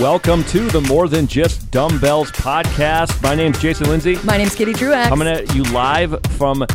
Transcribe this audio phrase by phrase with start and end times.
[0.00, 3.22] Welcome to the More Than Just Dumbbells podcast.
[3.22, 4.16] My name's Jason Lindsay.
[4.24, 5.08] My name's Kitty Truex.
[5.08, 6.66] Coming at you live from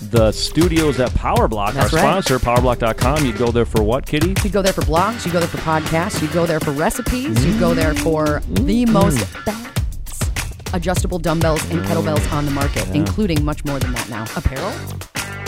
[0.00, 2.24] the studios at PowerBlock, That's our right.
[2.24, 3.24] sponsor, powerblock.com.
[3.24, 4.34] You go there for what, Kitty?
[4.42, 7.44] You go there for blogs, you go there for podcasts, you go there for recipes,
[7.44, 8.92] you go there for the mm-hmm.
[8.92, 9.70] most badass
[10.74, 14.24] adjustable dumbbells and kettlebells on the market, including much more than that now.
[14.36, 14.72] Apparel?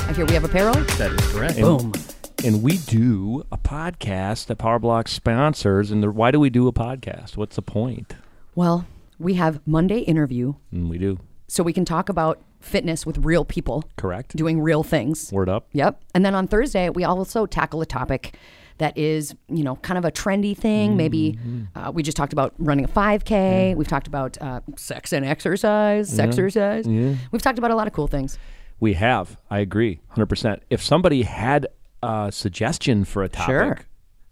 [0.09, 0.75] I hear we have apparel.
[0.75, 1.59] That is correct.
[1.59, 1.93] Boom.
[1.95, 2.12] And
[2.45, 5.91] we do a podcast that PowerBlock sponsors.
[5.91, 7.37] And the, why do we do a podcast?
[7.37, 8.15] What's the point?
[8.55, 8.87] Well,
[9.19, 11.19] we have Monday interview, And we do.
[11.49, 14.37] so we can talk about fitness with real people Correct.
[14.37, 15.31] doing real things.
[15.33, 15.67] Word up.
[15.73, 16.03] Yep.
[16.15, 18.37] And then on Thursday, we also tackle a topic
[18.79, 20.97] that is, you know, kind of a trendy thing.
[20.97, 21.39] Maybe
[21.77, 23.77] uh, we just talked about running a 5K.
[23.77, 26.87] We've talked about uh, sex and exercise, sexercise.
[27.31, 28.39] We've talked about a lot of cool things.
[28.81, 29.37] We have.
[29.51, 30.01] I agree.
[30.17, 30.61] 100%.
[30.71, 31.69] If somebody had
[32.03, 33.79] a suggestion for a topic, Sure.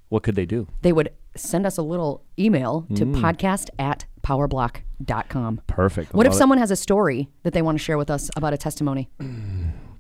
[0.09, 0.66] what could they do?
[0.83, 3.14] They would send us a little email to mm.
[3.20, 5.61] podcast at powerblock.com.
[5.67, 6.12] Perfect.
[6.12, 6.39] I What if love it.
[6.39, 9.09] someone has a story that they want to share with us about a testimony?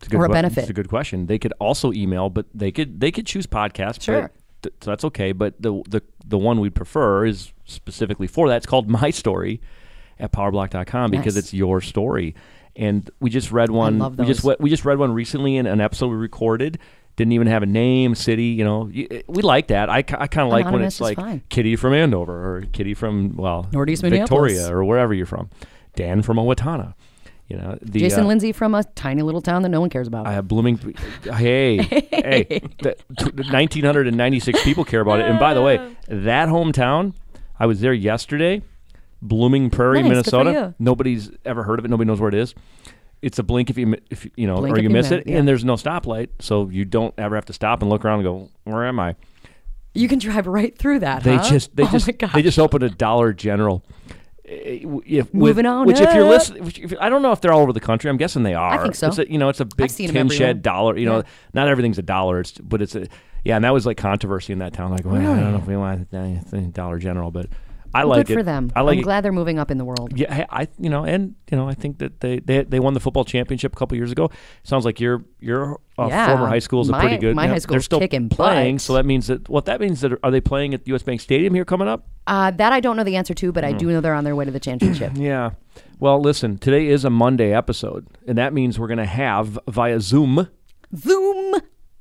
[0.00, 0.58] It's good or a que- benefit?
[0.62, 1.26] It's a good question.
[1.26, 4.00] They could also email, but they could they could choose podcast.
[4.00, 4.30] Sure.
[4.62, 5.32] but so that's okay.
[5.32, 8.56] But the the the one we'd prefer is specifically for that.
[8.56, 9.60] It's called My Story
[10.18, 11.44] at powerblock.com because Nice.
[11.44, 12.34] it's your story.
[12.76, 13.98] And we just read one.
[13.98, 14.56] love We just those.
[14.58, 16.78] we just read one recently in an episode we recorded.
[17.16, 18.46] Didn't even have a name, city.
[18.46, 18.90] You know,
[19.26, 19.90] we like that.
[19.90, 21.42] I, I kind of like when it's like fine.
[21.50, 25.50] Kitty from Andover or Kitty from well Northeast Victoria or wherever you're from.
[25.96, 26.94] Dan from Owatonna.
[27.50, 30.06] You know, the, Jason uh, Lindsay from a tiny little town that no one cares
[30.06, 30.24] about.
[30.24, 30.94] I have blooming.
[31.24, 35.26] Hey, hey, the, t- 1,996 people care about it.
[35.26, 37.12] And by the way, that hometown,
[37.58, 38.62] I was there yesterday,
[39.20, 40.76] Blooming Prairie, Nice, Minnesota.
[40.78, 41.88] Nobody's ever heard of it.
[41.88, 42.54] Nobody knows where it is.
[43.22, 45.36] It's a blink if you if you know Blink or you miss it, yeah.
[45.38, 48.24] and there's no stoplight, so you don't ever have to stop and look around and
[48.24, 49.14] go, "Where am I?"
[49.94, 51.22] you can drive right through that.
[51.22, 51.48] They huh?
[51.48, 53.84] just they oh just they just opened a Dollar General.
[54.46, 57.40] Eh, If, with- Moving on which if you're listening, which if, I don't know if
[57.40, 58.10] they're all over the country.
[58.10, 58.72] I'm guessing they are.
[58.78, 59.08] I think so.
[59.08, 60.96] It's a, you know, it's a big tin shed dollar.
[60.96, 61.22] You know, Yeah.
[61.54, 62.40] not everything's a dollar.
[62.40, 63.06] It's but it's a
[63.44, 64.90] yeah, and that was like controversy in that town.
[64.90, 67.46] Like, well, I don't know if we want a Dollar General, but
[67.92, 68.70] I Well, like good it for them.
[68.76, 69.02] I like I'm it.
[69.02, 70.12] glad they're moving up in the world.
[70.16, 72.94] Yeah, hey, I you know, and you know, I think that they they, they won
[72.94, 74.30] the football championship a couple years ago.
[74.62, 76.26] Sounds like your your uh, Yeah.
[76.28, 77.34] former high school is a pretty good.
[77.34, 78.80] my yeah, high they're still kicking playing, butt.
[78.82, 81.52] so that means that what that means that are they playing at US Bank Stadium
[81.54, 82.06] here coming up?
[82.26, 83.78] Uh, that I don't know the answer to, but I Hmm.
[83.78, 85.12] do know they're on their way to the championship.
[85.16, 85.50] Yeah.
[85.98, 90.00] Well, listen, today is a Monday episode, and that means we're going to have via
[90.00, 90.48] Zoom,
[90.96, 91.54] Zoom.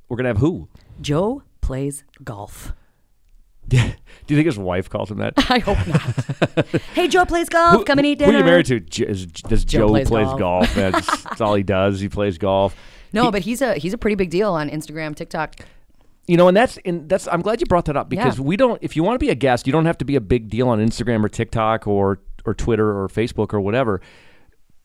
[0.08, 0.68] we're going to have who?
[1.00, 2.72] Joe plays golf.
[4.26, 5.34] Do you think his wife calls him that?
[5.50, 6.66] I hope not.
[6.94, 7.76] hey, Joe plays golf.
[7.78, 8.78] who, Come and eat Who are you married to?
[8.80, 10.38] J- is, does Joe, Joe plays, plays golf?
[10.38, 10.74] golf.
[10.74, 11.98] That's, that's all he does.
[12.00, 12.76] He plays golf.
[13.12, 15.56] No, He- but he's a he's a pretty big deal on Instagram, TikTok.
[16.26, 17.26] You know, and that's and that's.
[17.26, 18.44] I'm glad you brought that up because Yeah.
[18.44, 18.78] we don't.
[18.82, 20.68] If you want to be a guest, you don't have to be a big deal
[20.68, 24.00] on Instagram or TikTok or or Twitter or Facebook or whatever.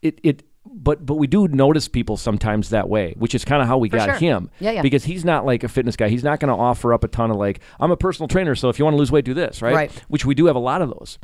[0.01, 0.43] It it.
[0.77, 3.87] But but we do notice people sometimes that way, which is kind of how we
[3.87, 4.15] got sure.
[4.15, 4.49] him.
[4.59, 4.81] Yeah, yeah.
[4.81, 6.09] Because he's not like a fitness guy.
[6.09, 8.67] He's not going to offer up a ton of like, I'm a personal trainer, so
[8.67, 9.73] if you want to lose weight, do this, right?
[9.73, 10.03] Right.
[10.09, 11.17] Which we do have a lot of those.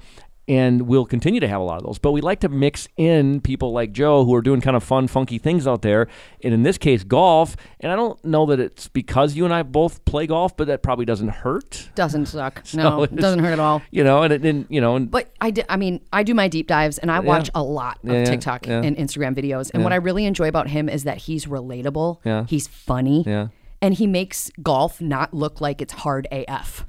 [0.47, 2.00] And we'll continue to have a lot of those.
[2.00, 5.07] But we like to mix in people like Joe who are doing kind of fun,
[5.07, 6.07] funky things out there.
[6.44, 7.56] And in this case, golf.
[7.79, 10.81] And I don't know that it's because you and I both play golf, but that
[10.84, 11.90] probably doesn't hurt.
[11.96, 12.63] Doesn't suck.
[12.72, 13.81] So No, it doesn't hurt at all.
[13.91, 16.34] You know, and it and you know, and But I, di- I mean, I do
[16.34, 18.81] my deep dives and I watch a lot of Yeah, yeah, TikTok yeah.
[18.81, 19.72] and Instagram videos.
[19.74, 22.18] And what I really enjoy about him is that he's relatable.
[22.25, 22.46] Yeah.
[22.47, 23.24] He's funny.
[23.25, 23.50] Yeah.
[23.81, 26.85] And he makes golf not look like it's hard AF.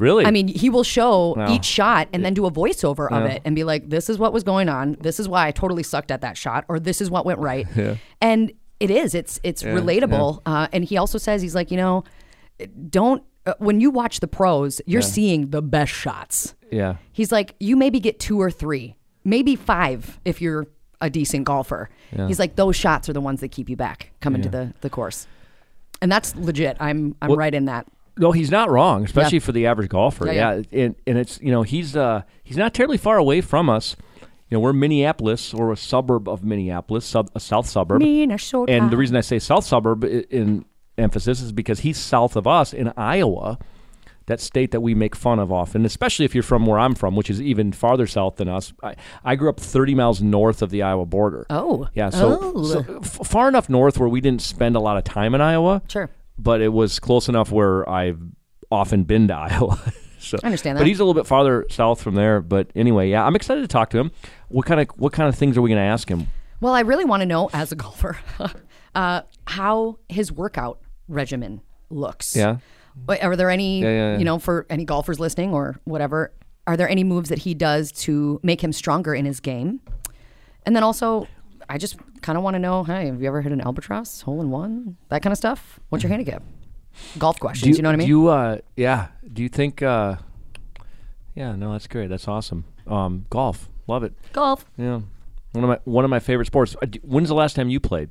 [0.00, 0.24] Really.
[0.26, 1.52] I mean, he will show Wow.
[1.54, 4.32] each shot and then do a voiceover of it and be like, "This is what
[4.32, 4.96] was going on.
[5.00, 7.66] This is why I totally sucked at that shot, or this is what went right."
[8.20, 9.14] And it is.
[9.14, 10.40] It's it's relatable.
[10.46, 12.02] Uh, and he also says he's like, you know,
[12.88, 16.54] don't uh, when you watch the pros, you're seeing the best shots.
[16.70, 16.96] yeah.
[17.12, 20.66] He's like, you maybe get two or three, maybe five if you're
[21.00, 21.88] a decent golfer.
[22.26, 24.90] He's like, those shots are the ones that keep you back coming to the the
[24.90, 25.26] course.
[26.02, 26.76] And that's legit.
[26.80, 27.86] I'm I'm right in that.
[28.20, 30.26] No, he's not wrong, especially for the average golfer.
[30.26, 30.84] Yeah, Yeah, yeah.
[30.84, 33.96] And, and it's you know he's uh he's not terribly far away from us.
[34.50, 38.00] You know, we're Minneapolis or a suburb of Minneapolis, sub, a south suburb.
[38.02, 38.72] Minnesota.
[38.72, 40.64] And the reason I say south suburb in
[40.98, 43.58] emphasis is because he's south of us in Iowa,
[44.26, 47.14] that state that we make fun of often, especially if you're from where I'm from,
[47.14, 48.72] which is even farther south than us.
[48.82, 51.46] I, I grew up 30 miles north of the Iowa border.
[51.48, 51.88] Oh.
[51.94, 52.64] Yeah, so, Oh.
[52.64, 55.82] so f- far enough north where we didn't spend a lot of time in Iowa
[55.88, 56.10] Sure.
[56.42, 58.20] But it was close enough where I've
[58.70, 59.78] often been to Iowa.
[60.18, 60.82] so I understand that.
[60.82, 62.40] But he's a little bit farther south from there.
[62.40, 64.10] But anyway, yeah, I'm excited to talk to him.
[64.48, 66.26] What kind of what kind of things are we going to ask him?
[66.60, 68.18] Well, I really want to know as a golfer
[68.94, 72.36] uh, how his workout regimen looks.
[72.36, 72.58] Yeah.
[73.08, 74.18] Are there any, yeah, yeah.
[74.18, 76.32] you know, for any golfers listening or whatever,
[76.66, 79.80] are there any moves that he does to make him stronger in his game?
[80.66, 81.26] And then also,
[81.68, 84.40] I just kind of want to know, hey, have you ever hit an albatross hole
[84.40, 84.96] in one?
[85.08, 85.80] That kind of stuff.
[85.88, 86.42] What's your handicap?
[87.18, 87.76] Golf questions.
[87.76, 88.06] you, know what I mean?
[88.06, 89.08] Do you, uh, yeah.
[89.32, 89.82] Do you think?
[89.82, 90.16] Uh,
[91.34, 92.08] yeah, no, that's great.
[92.08, 92.64] That's awesome.
[92.86, 94.12] Um, golf, love it.
[94.32, 94.64] Golf.
[94.76, 95.00] Yeah,
[95.52, 96.76] one of my one of my favorite sports.
[96.82, 98.10] Uh, When's the last time you played?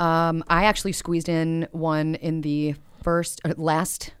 [0.00, 4.12] Um, I actually squeezed in one in the first uh, last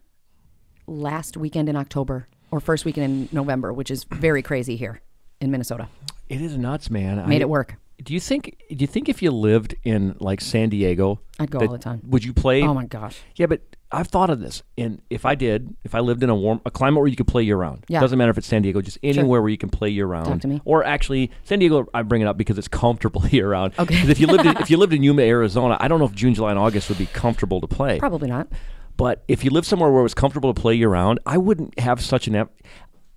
[0.86, 5.00] last weekend in October or first weekend in November, which is very crazy here
[5.40, 5.88] in Minnesota.
[6.28, 7.28] It is nuts, man.
[7.28, 7.76] Made I- it work.
[8.02, 8.56] Do you think?
[8.70, 11.78] Do you think if you lived in like San Diego, I'd go that- all the
[11.78, 12.00] time.
[12.06, 12.62] Would you play?
[12.62, 13.18] Oh my gosh.
[13.36, 13.60] Yeah, but
[13.92, 16.70] I've thought of this, and if I did, if I lived in a warm, a
[16.72, 18.00] climate where you could play year round, Yeah.
[18.00, 20.26] doesn't matter if it's San Diego, just anywhere where you can play year round.
[20.26, 20.60] Talk to me.
[20.64, 23.72] Or actually, San Diego, I bring it up because it's comfortable year round.
[23.78, 23.94] Okay.
[24.10, 26.34] if you lived in, if you lived in Yuma, Arizona, I don't know if June,
[26.34, 28.00] July, and August would be comfortable to play.
[28.00, 28.48] Probably not.
[28.96, 31.78] But if you live somewhere where it was comfortable to play year round, I wouldn't
[31.80, 32.48] have such an.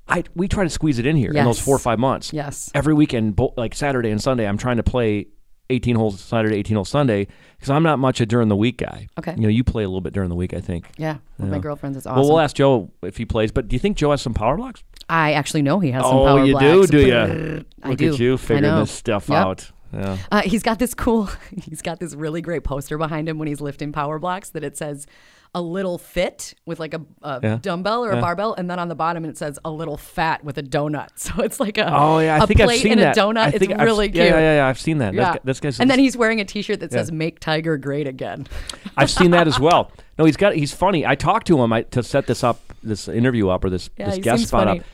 [0.10, 2.32] I we try to squeeze it in here in those four or five months.
[2.34, 2.72] Yes.
[2.74, 5.28] Every weekend, bo- like Saturday and Sunday, I'm trying to play
[5.70, 7.28] 18 holes Saturday, 18 holes Sunday
[7.58, 9.08] because I'm not much a during the week guy.
[9.20, 9.34] Okay.
[9.36, 10.90] You know, you play a little bit during the week, I think.
[10.98, 11.18] Yeah.
[11.38, 12.22] With my girlfriends, it's awesome.
[12.22, 13.52] Well, we'll ask Joe if he plays.
[13.52, 14.84] But do you think Joe has some power blocks?
[15.10, 17.66] I actually know he has some oh, power you do, do you?
[17.84, 18.14] I Look do.
[18.14, 19.38] at you figuring this stuff Yep.
[19.38, 19.72] out.
[19.94, 20.18] Yeah.
[20.32, 21.30] Uh, he's got this cool.
[21.64, 24.76] He's got this really great poster behind him when he's lifting power blocks that it
[24.76, 25.08] says
[25.56, 27.58] a little fit with like a, a Yeah.
[27.62, 30.58] dumbbell or a barbell, and then on the bottom it says a little fat with
[30.58, 31.10] a donut.
[31.18, 33.18] So it's like a Oh yeah, I think plate I've seen and that.
[33.18, 33.54] a donut.
[33.54, 34.26] It's I've- really yeah, cute.
[34.26, 34.68] Yeah, yeah, yeah.
[34.68, 35.14] I've seen that.
[35.14, 35.20] Yeah.
[35.26, 38.08] This, guy- this guy's and then he's wearing a T-shirt that says "Make Tiger Great
[38.08, 38.48] Again."
[38.98, 39.92] I've seen that as well.
[40.20, 40.56] No, he's got.
[40.56, 41.06] He's funny.
[41.06, 44.10] I talked to him I, to set this up, this interview up, or this Yeah,
[44.10, 44.80] this guest spot funny.
[44.82, 44.86] up.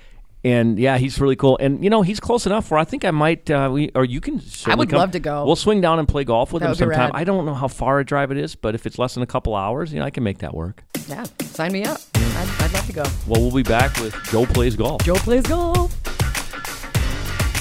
[0.45, 1.57] And yeah, he's really cool.
[1.61, 3.49] And you know, he's close enough where I think I might.
[3.49, 4.41] Uh, we or you can.
[4.65, 4.99] I would come.
[4.99, 5.45] love to go.
[5.45, 7.11] We'll swing down and play golf with That him sometime.
[7.13, 9.27] I don't know how far a drive it is, but if it's less than a
[9.27, 10.83] couple hours, you know, I can make that work.
[11.07, 11.99] yeah, sign me up.
[12.15, 13.03] I'd, I'd love to go.
[13.27, 15.01] Well, we'll be back with Joe plays golf.
[15.03, 15.95] Joe plays golf.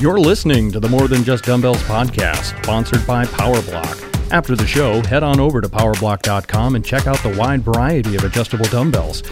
[0.00, 4.32] You're listening to the More Than Just Dumbbells podcast, sponsored by PowerBlock.
[4.32, 8.24] After the show, head on over to powerblock.com and check out the wide variety of
[8.24, 9.22] adjustable dumbbells.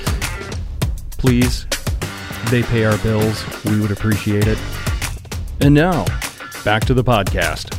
[1.19, 1.67] Please,
[2.51, 3.45] they pay our bills.
[3.65, 4.59] We would appreciate it.
[5.61, 6.05] And now,
[6.65, 7.77] back to the podcast.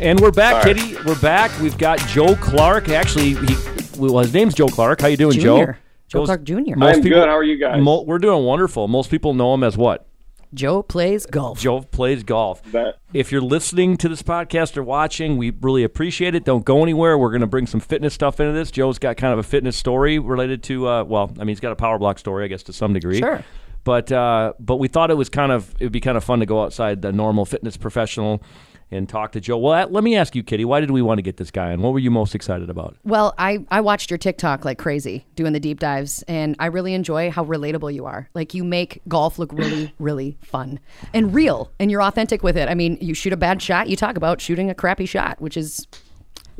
[0.00, 0.76] And we're back, All right.
[0.76, 0.96] Kitty.
[1.06, 1.50] We're back.
[1.60, 2.88] We've got Joe Clark.
[2.90, 3.56] Actually, he
[3.98, 5.00] well, his name's Joe Clark.
[5.00, 5.56] How you doing, Joe?
[5.58, 5.78] Junior.
[6.08, 6.54] Joe Joe's- Clark Jr.
[6.76, 7.28] Most I'm people- good.
[7.28, 7.80] How are you guys?
[7.82, 8.88] Mo- we're doing wonderful.
[8.88, 10.05] Most people know him as what?
[10.54, 11.60] Joe plays golf.
[11.60, 12.62] Joe plays golf.
[12.70, 12.98] Bet.
[13.12, 16.44] If you're listening to this podcast or watching, we really appreciate it.
[16.44, 17.16] Don't go anywhere.
[17.18, 18.70] We're going to bring some fitness stuff into this.
[18.70, 21.72] Joe's got kind of a fitness story related to, uh, well, I mean, he's got
[21.72, 23.18] a power block story, I guess, to some degree.
[23.18, 23.44] Sure.
[23.84, 26.40] But uh, but we thought it was kind of it would be kind of fun
[26.40, 28.42] to go outside the normal fitness professional
[28.90, 29.58] and talk to Joe.
[29.58, 31.72] Well, uh, let me ask you, Kitty, why did we want to get this guy
[31.72, 31.82] on?
[31.82, 32.96] What were you most excited about?
[33.04, 36.94] Well, I, I watched your TikTok like crazy doing the deep dives, and I really
[36.94, 38.28] enjoy how relatable you are.
[38.34, 40.78] Like, you make golf look really, really fun
[41.12, 42.68] and real, and you're authentic with it.
[42.68, 45.56] I mean, you shoot a bad shot, you talk about shooting a crappy shot, which
[45.56, 45.86] is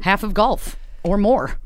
[0.03, 1.59] half of golf or more.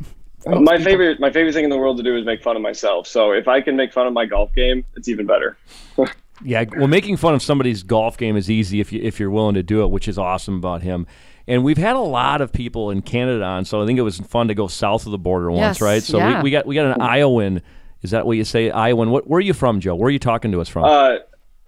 [0.46, 3.06] my favorite, my favorite thing in the world to do is make fun of myself.
[3.06, 5.56] So if I can make fun of my golf game, it's even better.
[6.44, 9.54] Yeah, well, making fun of somebody's golf game is easy if you if you're willing
[9.54, 11.06] to do it, which is awesome about him.
[11.46, 14.18] And we've had a lot of people in Canada on, so I think it was
[14.20, 16.02] fun to go south of the border once, Yes, right?
[16.02, 16.36] So yeah.
[16.38, 17.62] we, we got we got an Iowan.
[18.02, 19.10] Is that what you say, Iowan?
[19.10, 19.94] What, where are you from, Joe?
[19.94, 20.84] Where are you talking to us from?
[20.84, 21.16] Uh,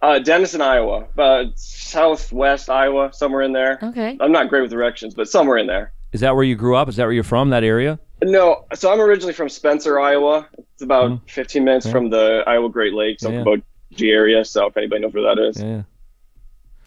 [0.00, 3.78] uh, Denison, Iowa, uh, southwest Iowa, somewhere in there.
[3.82, 4.16] Okay.
[4.20, 5.92] I'm not great with directions, but somewhere in there.
[6.12, 6.88] is that where you grew up?
[6.88, 7.50] Is that where you're from?
[7.50, 7.98] That area?
[8.22, 10.48] No, so I'm originally from Spencer, Iowa.
[10.74, 13.34] It's about 15 minutes from the Iowa Great Lakes, Mm-hmm.
[13.34, 13.44] Yeah.
[13.44, 13.62] Okoboji
[14.00, 14.44] area.
[14.44, 15.82] So if anybody knows where that is, Yeah.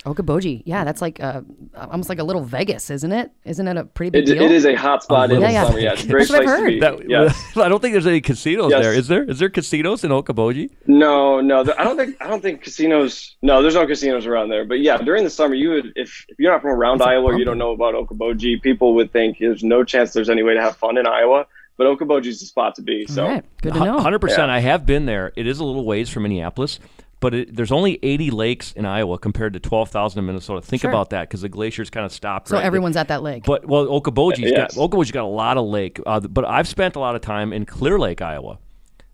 [0.05, 1.41] Okoboji, yeah, that's like uh,
[1.75, 3.31] almost like a little Vegas, isn't it?
[3.43, 4.43] Isn't it a pretty big it, deal?
[4.43, 5.67] it is a hot spot in little the Yeah, yeah.
[5.67, 5.79] summer.
[5.79, 6.79] Yeah, it's a great I've place to be.
[6.79, 7.43] That, yes.
[7.57, 8.83] I don't think there's any casinos Yes.
[8.83, 8.93] there.
[8.93, 9.24] Is there?
[9.24, 10.69] Is there casinos in Okoboji?
[10.85, 13.35] No, no, there- I don't think I don't think casinos.
[13.41, 14.63] No, there's no casinos around there.
[14.63, 17.12] But yeah, during the summer, you would if, if you're not from around That's a
[17.13, 20.53] Iowa you don't know about Okoboji, people would think there's no chance there's any way
[20.53, 21.47] to have fun in Iowa.
[21.77, 23.05] But Okoboji's the spot to be.
[23.08, 24.00] So All right, good to know.
[24.00, 24.48] Hundred percent.
[24.50, 24.53] Yeah.
[24.55, 25.34] I have been there.
[25.36, 26.79] It is a little ways from Minneapolis,
[27.20, 30.62] but it, there's only 80 lakes in Iowa compared to 12,000 in Minnesota.
[30.62, 30.91] Think Sure.
[30.91, 32.48] about that because the glaciers kind of stopped.
[32.48, 32.63] So right?
[32.65, 33.44] everyone's at that lake.
[33.46, 34.75] But well, Okoboji's Yes.
[34.75, 36.00] got Okoboji's got a lot of lake.
[36.05, 38.58] Uh, but I've spent a lot of time in Clear Lake, Iowa,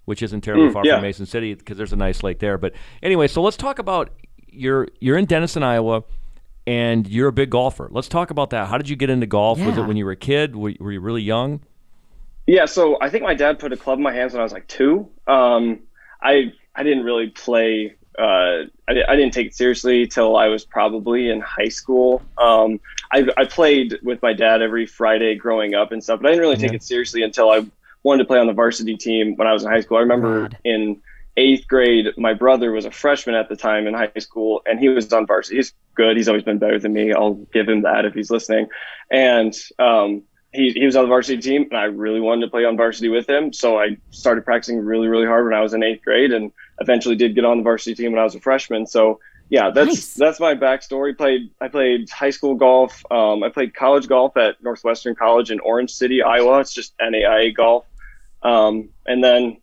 [0.05, 0.95] which isn't terribly Mm, far yeah.
[0.95, 2.59] from Mason City because there's a nice lake there.
[2.59, 4.11] But anyway, so let's talk about
[4.51, 6.03] you're you're in Denison, Iowa.
[6.67, 7.87] And you're a big golfer.
[7.91, 8.67] Let's talk about that.
[8.67, 9.59] How did you get into golf?
[9.59, 10.55] Was it when you were a kid?
[10.55, 11.61] Were, were you really young?
[12.47, 14.53] Yeah, so I think my dad put a club in my hands when I was
[14.53, 15.11] like two.
[15.27, 15.81] Um,
[16.21, 17.95] I I didn't really play.
[18.17, 22.25] Uh, I, I didn't take it seriously till I was probably in high school.
[22.37, 22.79] Um,
[23.11, 26.41] I, I played with my dad every Friday growing up and stuff, but I didn't
[26.41, 26.73] really take Yeah.
[26.73, 27.65] it seriously until I
[28.03, 29.97] wanted to play on the varsity team when I was in high school.
[29.97, 30.57] I remember Rad.
[30.65, 31.01] in
[31.37, 34.89] eighth grade, my brother was a freshman at the time in high school, and he
[34.89, 35.57] was on varsity.
[35.57, 36.17] He's good.
[36.17, 37.13] He's always been better than me.
[37.13, 38.67] I'll give him that if he's listening.
[39.09, 42.65] And um, he, he was on the varsity team, and I really wanted to play
[42.65, 43.53] on varsity with him.
[43.53, 47.15] So I started practicing really, really hard when I was in eighth grade, and eventually
[47.15, 48.85] did get on the varsity team when I was a freshman.
[48.85, 50.13] So yeah, that's Nice.
[50.13, 51.15] that's my backstory.
[51.17, 53.03] Played I played high school golf.
[53.11, 56.59] Um, I played college golf at Northwestern College in Orange City, Iowa.
[56.59, 57.85] It's just NAIA golf.
[58.43, 59.57] Um, and then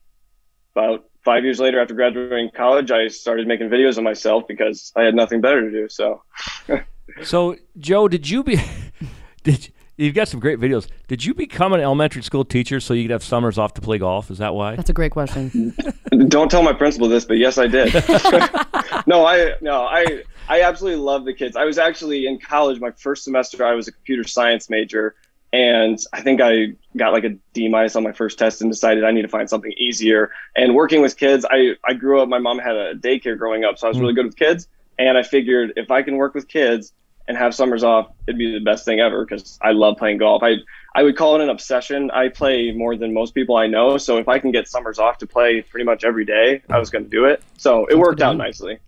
[0.76, 5.02] about five years later, after graduating college, I started making videos of myself because I
[5.02, 5.88] had nothing better to do.
[5.88, 6.23] So
[7.23, 8.61] So, Joe, did you be
[9.42, 10.88] did you- you've got some great videos?
[11.09, 13.99] Did you become an elementary school teacher so you could have summers off to play
[13.99, 14.31] golf?
[14.31, 14.76] Is that why?
[14.76, 15.75] That's a great question.
[16.28, 17.93] don't tell my principal this, but yes, I did.
[19.07, 21.57] no, I no, I I absolutely love the kids.
[21.57, 22.81] I was actually in college.
[22.81, 25.14] My first semester, I was a computer science major,
[25.52, 29.05] and I think I got like a D minus on my first test and decided
[29.05, 30.31] I need to find something easier.
[30.57, 32.28] And working with kids, I I grew up.
[32.28, 34.02] My mom had a daycare growing up, so I was hmm.
[34.02, 34.69] really good with kids.
[34.99, 36.93] And I figured if I can work with kids
[37.28, 40.42] and have summers off, it'd be the best thing ever because I love playing golf.
[40.42, 40.56] I
[40.94, 42.11] I would call it an obsession.
[42.11, 45.18] I play more than most people I know, so if I can get summers off
[45.18, 47.42] to play pretty much every day, I was going to do it.
[47.58, 48.78] So it worked out nicely.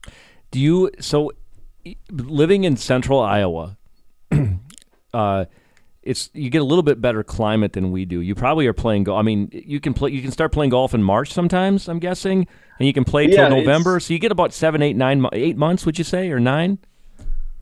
[0.51, 1.33] Do you so
[2.11, 3.77] living in central Iowa?
[5.15, 5.45] uh,
[6.03, 8.21] it's you get a little bit better climate than we do.
[8.21, 9.19] You probably are playing golf.
[9.19, 10.11] I mean, you can play.
[10.11, 11.89] You can start playing golf in March sometimes.
[11.89, 12.47] I'm guessing,
[12.79, 14.01] and you can play till Yeah, November.
[14.01, 15.85] So you get about seven, eight, nine, eight months.
[15.85, 16.79] Would you say or nine?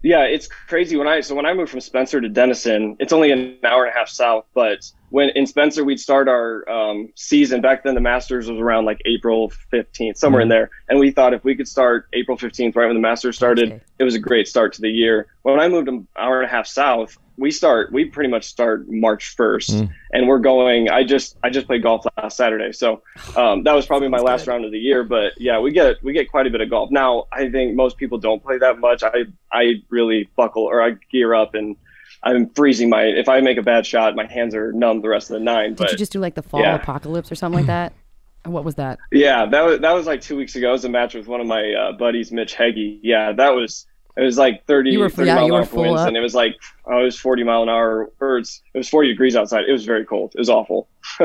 [0.02, 3.32] Yeah, it's crazy when I so when I moved from Spencer to Denison, it's only
[3.32, 4.46] an hour and a half south.
[4.54, 8.84] But when in Spencer we'd start our um, season back then, the Masters was around
[8.84, 12.76] like April fifteenth, somewhere in there, and we thought if we could start April fifteenth,
[12.76, 13.82] right when the Masters started, Okay.
[13.98, 15.26] it was a great start to the year.
[15.42, 18.86] When I moved an hour and a half south, we start we pretty much start
[18.88, 20.90] March first, and we're going.
[20.90, 23.02] I just I just played golf last Saturday, so
[23.36, 25.04] um, that was probably my last round of the year.
[25.04, 26.90] But yeah, we get we get quite a bit of golf.
[26.90, 29.02] Now I think most people don't play that much.
[29.02, 31.76] I I really buckle or I gear up and
[32.22, 33.02] I'm freezing my.
[33.04, 35.70] If I make a bad shot, my hands are numb the rest of the nine.
[35.70, 36.74] Did But you just do like the fall yeah.
[36.74, 37.92] apocalypse or something like that?
[38.44, 38.98] What was that?
[39.12, 40.70] yeah, that was that was like two weeks ago.
[40.70, 42.98] It was a match with one of my uh, buddies, Mitch Heggie.
[43.02, 43.86] Yeah, that was.
[44.18, 46.08] It was like 30, You were- 30 yeah, mile you an hour winds, up.
[46.08, 46.56] and it was like
[46.86, 49.64] oh, it was 40 mile an hour, or it's, it was 40 degrees outside.
[49.68, 50.32] It was very cold.
[50.34, 50.88] It was awful.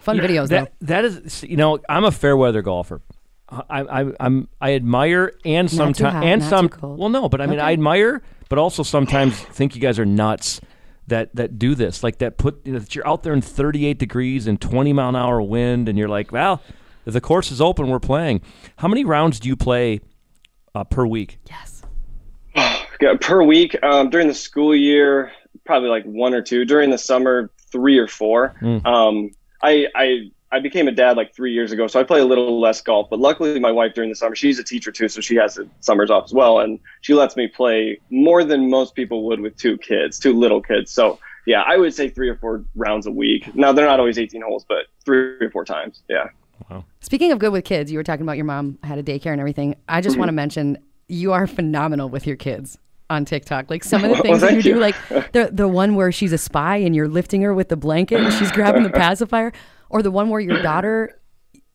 [0.00, 0.64] Fun videos though.
[0.64, 3.02] That that is, you know, I'm a fair weather golfer.
[3.50, 6.98] I, I I'm I admire and sometimes and not some too cold.
[6.98, 10.60] well no, but I mean I admire, but also sometimes think you guys are nuts
[11.08, 13.98] that that do this like that put you know, that you're out there in 38
[13.98, 16.62] degrees and 20 mile an hour wind and you're like well
[17.04, 18.40] if the course is open we're playing.
[18.76, 20.00] How many rounds do you play
[20.74, 21.38] uh, per week?
[21.50, 21.71] yes.
[23.02, 25.32] Yeah, per week um, during the school year,
[25.66, 26.64] probably like one or two.
[26.64, 28.54] During the summer, three or four.
[28.84, 29.32] Um,
[29.62, 32.60] I, I I became a dad like three years ago, so I play a little
[32.60, 33.08] less golf.
[33.10, 35.66] But luckily, my wife during the summer, she's a teacher too, so she has the
[35.80, 39.56] summers off as well, and she lets me play more than most people would with
[39.56, 40.90] two kids, two little kids.
[40.92, 43.52] So yeah, I would say three or four rounds a week.
[43.54, 46.02] Now they're not always 18 holes, but three or four times.
[46.08, 46.28] Yeah.
[46.70, 46.84] Wow.
[47.00, 49.40] Speaking of good with kids, you were talking about your mom had a daycare and
[49.40, 49.74] everything.
[49.88, 50.02] I Mm-hmm.
[50.04, 50.78] just want to mention
[51.08, 52.78] you are phenomenal with your kids
[53.12, 53.70] on TikTok.
[53.70, 55.94] Like some of the Well, oh, things that you thank do, like the the one
[55.94, 58.90] where she's a spy and you're lifting her with the blanket and she's grabbing the
[59.04, 59.52] pacifier,
[59.90, 61.20] or the one where your daughter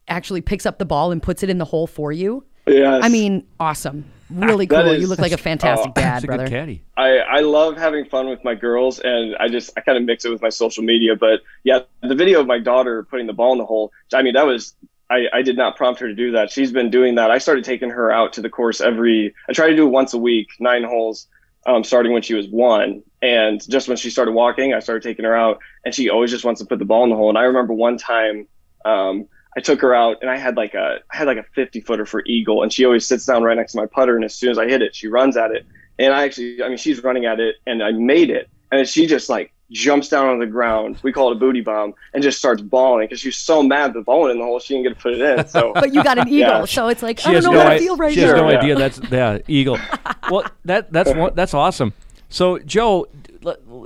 [0.08, 2.44] actually picks up the ball and puts it in the hole for you.
[2.65, 3.00] Yeah.
[3.01, 4.06] I mean, awesome.
[4.29, 4.79] Really cool.
[4.79, 6.50] is- you look like a fantastic oh, dad, a brother.
[6.50, 6.84] caddy.
[6.98, 10.25] I, I love having fun with my girls and I just I kind of mix
[10.25, 11.15] it with my social media.
[11.15, 14.34] But yeah, the video of my daughter putting the ball in the hole, I mean
[14.34, 14.75] that was
[15.09, 16.51] I, I did not prompt her to do that.
[16.51, 17.31] She's been doing that.
[17.31, 20.13] I started taking her out to the course every I try to do it once
[20.13, 21.27] a week, nine holes,
[21.65, 23.03] um, starting when she was one.
[23.21, 26.43] And just when she started walking, I started taking her out and she always just
[26.43, 27.29] wants to put the ball in the hole.
[27.29, 28.47] And I remember one time
[28.85, 31.81] um, I took her out and I had like a I had like a 50
[31.81, 34.35] footer for eagle and she always sits down right next to my putter and as
[34.35, 35.65] soon as I hit it she runs at it
[35.97, 39.07] and I actually I mean she's running at it and I made it and she
[39.07, 42.38] just like jumps down on the ground we call it a booty bomb and just
[42.38, 44.95] starts bawling because she's so mad the ball went in the hole she didn't get
[44.95, 46.65] to put it in so But you got an eagle, Yeah.
[46.65, 47.86] so it's like She I don't has know no what I idea.
[47.88, 48.27] feel right she now.
[48.27, 48.57] has no yeah.
[48.59, 49.77] idea that's yeah eagle.
[50.31, 51.93] well, that that's one, that's awesome.
[52.29, 53.07] So Joe,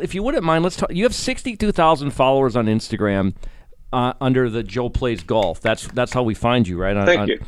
[0.01, 0.91] if you wouldn't mind, let's talk.
[0.93, 3.33] You have sixty two thousand followers on Instagram.
[3.93, 5.59] Uh, under the Joe plays golf.
[5.59, 6.95] That's that's how we find you, right?
[6.95, 7.39] On, Thank on- you.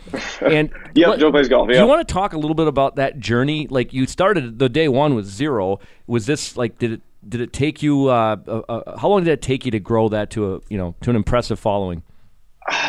[0.41, 2.97] And Yep, let- Joe plays golf, Do you want to talk a little bit about
[2.97, 3.65] that journey?
[3.69, 5.79] Like you started the day one with zero.
[6.05, 8.07] Was this like did it did it take you?
[8.07, 10.77] Uh, uh, uh, how long did it take you to grow that to a you
[10.77, 12.03] know to an impressive following?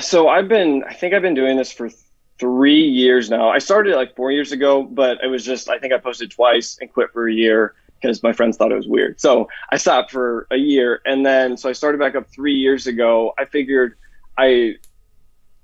[0.02, 1.90] so I've been I think I've been doing this for
[2.38, 3.48] three years now.
[3.48, 6.78] I started like four years ago, but it was just I think I posted twice
[6.80, 9.20] and quit for a year because my friends thought it was weird.
[9.20, 12.86] So I stopped for a year and then so I started back up three years
[12.86, 13.34] ago.
[13.38, 13.96] I figured
[14.36, 14.74] I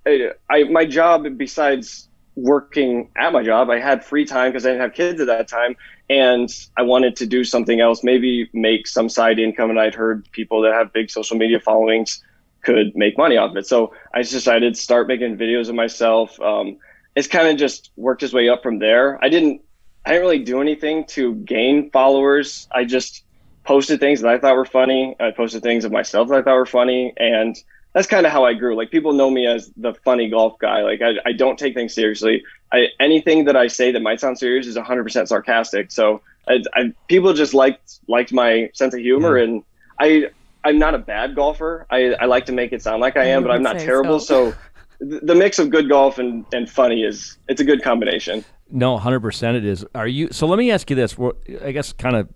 [0.07, 4.71] I, I my job besides working at my job, I had free time because I
[4.71, 5.77] didn't have kids at that time,
[6.11, 9.71] and I wanted to do something else, maybe make some side income.
[9.71, 12.23] And I'd heard people that have big social media followings
[12.63, 16.39] could make money off of it, so I decided to start making videos of myself.
[16.41, 16.77] Um,
[17.17, 19.23] it's kind of just worked its way up from there.
[19.25, 19.63] I didn't
[20.05, 22.69] I didn't really do anything to gain followers.
[22.73, 23.25] I just
[23.65, 25.15] posted things that I thought were funny.
[25.21, 27.57] I posted things of myself that I thought were funny, and
[27.93, 28.77] that's kind of how I grew.
[28.77, 30.83] Like people know me as the funny golf guy.
[30.83, 32.45] Like I, I don't take things seriously.
[32.73, 35.91] I, anything that I say that might sound serious is 100% sarcastic.
[35.91, 39.45] So I, I, people just liked liked my sense of humor, mm.
[39.45, 39.65] and
[39.99, 40.31] I
[40.65, 41.87] I'm not a bad golfer.
[41.91, 44.21] I, I like to make it sound like I am, I but I'm not terrible.
[44.21, 44.53] So.
[44.53, 44.57] so
[45.01, 48.45] the mix of good golf and, and funny is it's a good combination.
[48.71, 49.85] No, hundred percent it is.
[49.95, 50.29] Are you?
[50.31, 51.17] So let me ask you this.
[51.65, 52.29] I guess kind of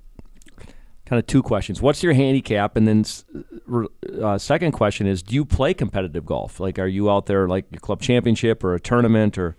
[1.07, 1.83] kind of two questions.
[1.83, 2.77] What's your handicap?
[2.77, 3.05] And then
[4.23, 6.61] uh, second question is, do you play competitive golf?
[6.61, 9.57] Like, are you out there like a club championship or a tournament or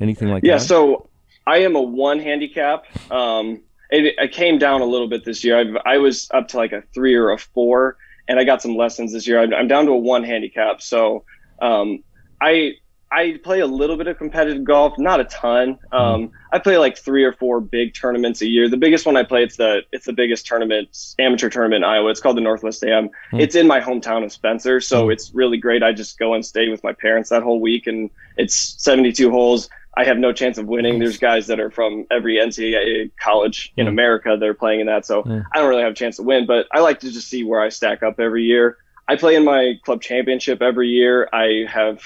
[0.00, 0.62] anything like yeah, that?
[0.62, 0.66] Yeah.
[0.66, 1.08] So
[1.46, 2.84] I am a one handicap.
[3.10, 5.58] Um, it, it, came down a little bit this year.
[5.58, 7.96] I've, i was up to like a three or a four,
[8.28, 9.40] and I got some lessons this year.
[9.40, 10.80] I'm, I'm down to a one handicap.
[10.80, 11.24] So
[11.60, 12.04] um,
[12.40, 12.74] I
[13.12, 15.78] I play a little bit of competitive golf, not a ton.
[15.90, 16.30] Um, mm.
[16.52, 18.68] I play like three or four big tournaments a year.
[18.68, 22.10] The biggest one I play it's the it's the biggest tournament amateur tournament in Iowa.
[22.10, 23.08] It's called the Northwest Am.
[23.32, 23.40] Mm.
[23.40, 25.12] It's in my hometown of Spencer, so mm.
[25.12, 25.82] it's really great.
[25.82, 29.68] I just go and stay with my parents that whole week, and it's 72 holes.
[29.96, 31.00] I have no chance of winning.
[31.00, 35.04] There's guys that are from every NCAA college in America that are playing in that,
[35.04, 36.46] so I don't really have a chance to win.
[36.46, 38.76] But I like to just see where I stack up every year.
[39.08, 41.28] I play in my club championship every year.
[41.32, 42.00] I have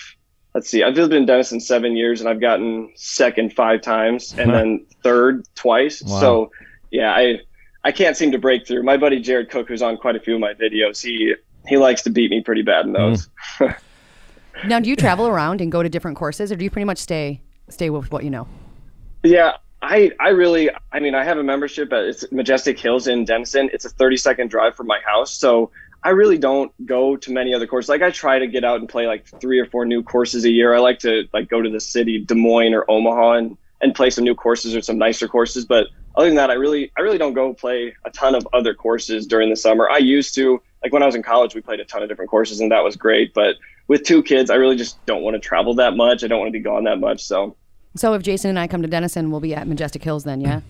[0.54, 4.52] let's see, I've lived in Denison seven years and I've gotten second five times and
[4.52, 6.02] then third twice.
[6.02, 6.20] Wow.
[6.20, 6.50] So
[6.90, 7.40] yeah, I
[7.82, 8.82] I can't seem to break through.
[8.82, 11.34] My buddy Jared Cook, who's on quite a few of my videos, he
[11.66, 13.11] he likes to beat me pretty bad in mm-hmm.
[13.11, 13.28] those.
[13.58, 13.76] Mm.
[14.68, 16.99] now, do you travel around and go to different courses, or do you pretty much
[16.99, 18.47] stay stay with what you know?
[19.23, 23.25] Yeah, I I really I mean I have a membership at it's Majestic Hills in
[23.25, 23.71] Denison.
[23.73, 25.71] It's a 30 second drive from my house, so
[26.04, 27.88] I really don't go to many other courses.
[27.88, 30.50] Like I try to get out and play like three or four new courses a
[30.50, 30.75] year.
[30.75, 34.10] I like to like go to the city, Des Moines or Omaha, and and play
[34.10, 35.64] some new courses or some nicer courses.
[35.64, 35.86] But
[36.17, 39.26] other than that, I really I really don't go play a ton of other courses
[39.26, 39.88] during the summer.
[39.88, 42.30] I used to like when I was in college, we played a ton of different
[42.30, 43.32] courses, and that was great.
[43.32, 43.56] But
[43.88, 46.23] with two kids, I really just don't want to travel that much.
[46.23, 47.25] I don't want to be gone that much.
[47.25, 47.56] So.
[47.97, 50.62] So if Jason and I come to Denison, we'll be at Majestic Hills then, yeah.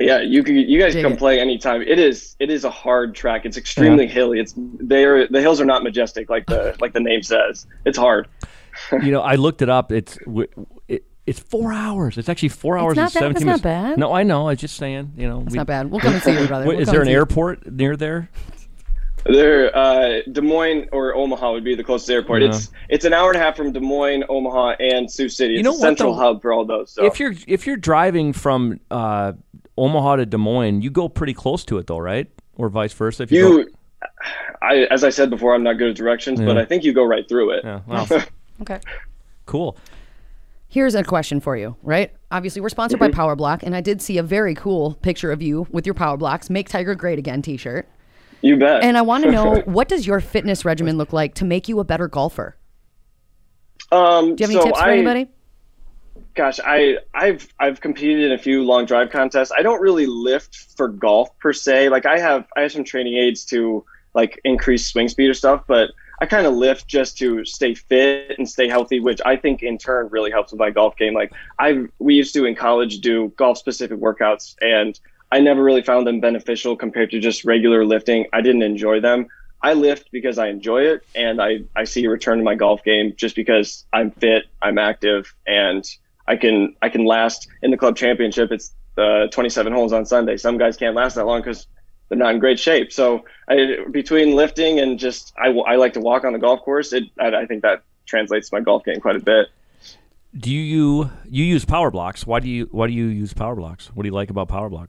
[0.00, 0.56] Yeah, you can.
[0.56, 1.18] You guys Dig can it.
[1.18, 1.82] play anytime.
[1.82, 2.36] It is.
[2.38, 3.44] It is a hard track.
[3.44, 4.12] It's extremely yeah.
[4.12, 4.40] hilly.
[4.40, 5.26] It's there.
[5.28, 7.66] The hills are not majestic like the like the name says.
[7.84, 8.28] It's hard.
[8.92, 9.92] you know, I looked it up.
[9.92, 10.18] It's
[10.88, 12.18] it, it's four hours.
[12.18, 13.62] It's actually four hours and seventeen minutes.
[13.62, 13.98] That's not bad.
[13.98, 14.48] No, I know.
[14.48, 15.12] I was just saying.
[15.16, 15.90] You know, it's not bad.
[15.90, 16.66] We'll come and see you, brother.
[16.66, 18.28] We'll is there an airport near there?
[19.24, 22.42] There, uh, Des Moines or Omaha would be the closest airport.
[22.42, 22.48] Yeah.
[22.48, 25.54] It's it's an hour and a half from Des Moines, Omaha, and Sioux City.
[25.54, 26.90] It's you know a central hub for all those.
[26.92, 27.04] So.
[27.04, 29.34] If you're if you're driving from uh,
[29.76, 32.28] Omaha to Des Moines, you go pretty close to it though, right?
[32.56, 33.22] Or vice versa.
[33.24, 33.70] If you, you go...
[34.62, 36.46] I, as I said before, I'm not good at directions, yeah.
[36.46, 37.64] but I think you go right through it.
[37.64, 37.80] Yeah.
[37.86, 38.06] Wow.
[38.62, 38.80] okay.
[39.46, 39.76] Cool.
[40.68, 42.12] Here's a question for you, right?
[42.30, 43.10] Obviously, we're sponsored mm-hmm.
[43.10, 45.94] by Power Block, and I did see a very cool picture of you with your
[45.94, 47.86] Power Blocks "Make Tiger Great Again" T-shirt.
[48.40, 48.82] You bet.
[48.82, 51.78] And I want to know what does your fitness regimen look like to make you
[51.80, 52.56] a better golfer?
[53.90, 55.28] Um, Do you have any so tips for I, anybody?
[56.34, 59.52] Gosh, I I've I've competed in a few long drive contests.
[59.56, 61.88] I don't really lift for golf per se.
[61.88, 65.64] Like I have I have some training aids to like increase swing speed or stuff,
[65.66, 65.90] but
[66.20, 69.78] I kind of lift just to stay fit and stay healthy, which I think in
[69.78, 71.14] turn really helps with my golf game.
[71.14, 74.98] Like I we used to in college do golf specific workouts and
[75.32, 78.26] I never really found them beneficial compared to just regular lifting.
[78.34, 79.28] I didn't enjoy them.
[79.62, 82.84] I lift because I enjoy it and I, I see a return to my golf
[82.84, 85.88] game just because I'm fit, I'm active, and
[86.32, 88.50] I can I can last in the club championship.
[88.50, 90.38] It's uh, 27 holes on Sunday.
[90.38, 91.66] Some guys can't last that long because
[92.08, 92.90] they're not in great shape.
[92.90, 96.94] So I, between lifting and just I, I like to walk on the golf course.
[96.94, 99.48] It I, I think that translates to my golf game quite a bit.
[100.34, 102.26] Do you you use power blocks?
[102.26, 103.88] Why do you why do you use power blocks?
[103.88, 104.88] What do you like about power block?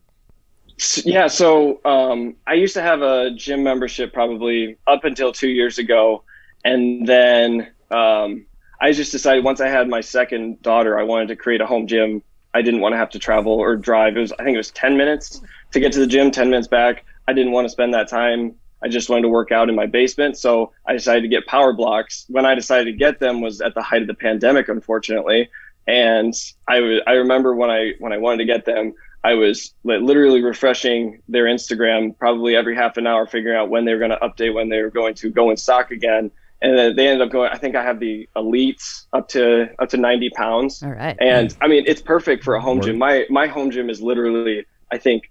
[1.04, 5.78] Yeah, so um, I used to have a gym membership probably up until two years
[5.78, 6.24] ago,
[6.64, 8.46] and then um,
[8.80, 11.86] I just decided once I had my second daughter, I wanted to create a home
[11.86, 12.22] gym.
[12.52, 14.16] I didn't want to have to travel or drive.
[14.16, 15.40] It was I think it was 10 minutes
[15.72, 17.04] to get to the gym, 10 minutes back.
[17.26, 18.54] I didn't want to spend that time.
[18.82, 21.72] I just wanted to work out in my basement, so I decided to get power
[21.72, 22.26] blocks.
[22.28, 25.48] When I decided to get them was at the height of the pandemic, unfortunately.
[25.86, 26.34] And
[26.68, 30.42] I, w- I remember when I when I wanted to get them, I was literally
[30.42, 34.18] refreshing their Instagram probably every half an hour, figuring out when they were going to
[34.18, 36.30] update, when they were going to go in stock again
[36.64, 37.50] and then they ended up going.
[37.52, 40.82] I think I have the elites up to up to 90 pounds.
[40.82, 41.14] All right.
[41.20, 42.96] And I mean, it's perfect for a home gym.
[42.96, 45.30] My my home gym is literally, I think,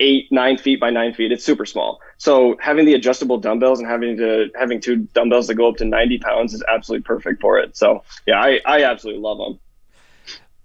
[0.00, 1.30] eight nine feet by nine feet.
[1.30, 2.00] It's super small.
[2.16, 5.84] So having the adjustable dumbbells and having to having two dumbbells that go up to
[5.84, 7.76] 90 pounds is absolutely perfect for it.
[7.76, 9.60] So yeah, I I absolutely love them.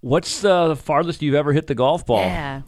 [0.01, 2.21] What's the farthest you've ever hit the golf ball?
[2.21, 2.63] yeah.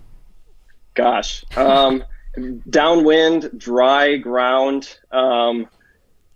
[0.93, 2.03] Gosh, um,
[2.69, 4.97] downwind, dry ground.
[5.11, 5.67] Um,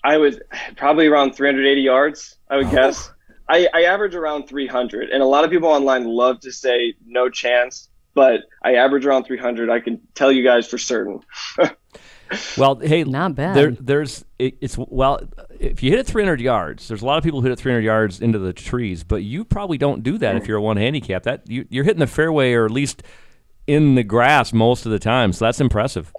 [0.03, 0.39] I was
[0.75, 2.37] probably around 380 yards.
[2.49, 2.71] I would oh.
[2.71, 3.11] guess.
[3.47, 7.29] I, I average around 300, and a lot of people online love to say no
[7.29, 9.71] chance, but I average around 300.
[9.71, 11.21] I can tell you guys for certain.
[12.57, 13.55] Well, hey, Not bad.
[13.55, 15.21] There, there's it, it's well,
[15.59, 17.83] if you hit it 300 yards, there's a lot of people who hit it 300
[17.83, 21.23] yards into the trees, but you probably don't do that if you're a one handicap.
[21.23, 23.03] That you, you're hitting the fairway or at least
[23.67, 26.13] in the grass most of the time, so that's impressive.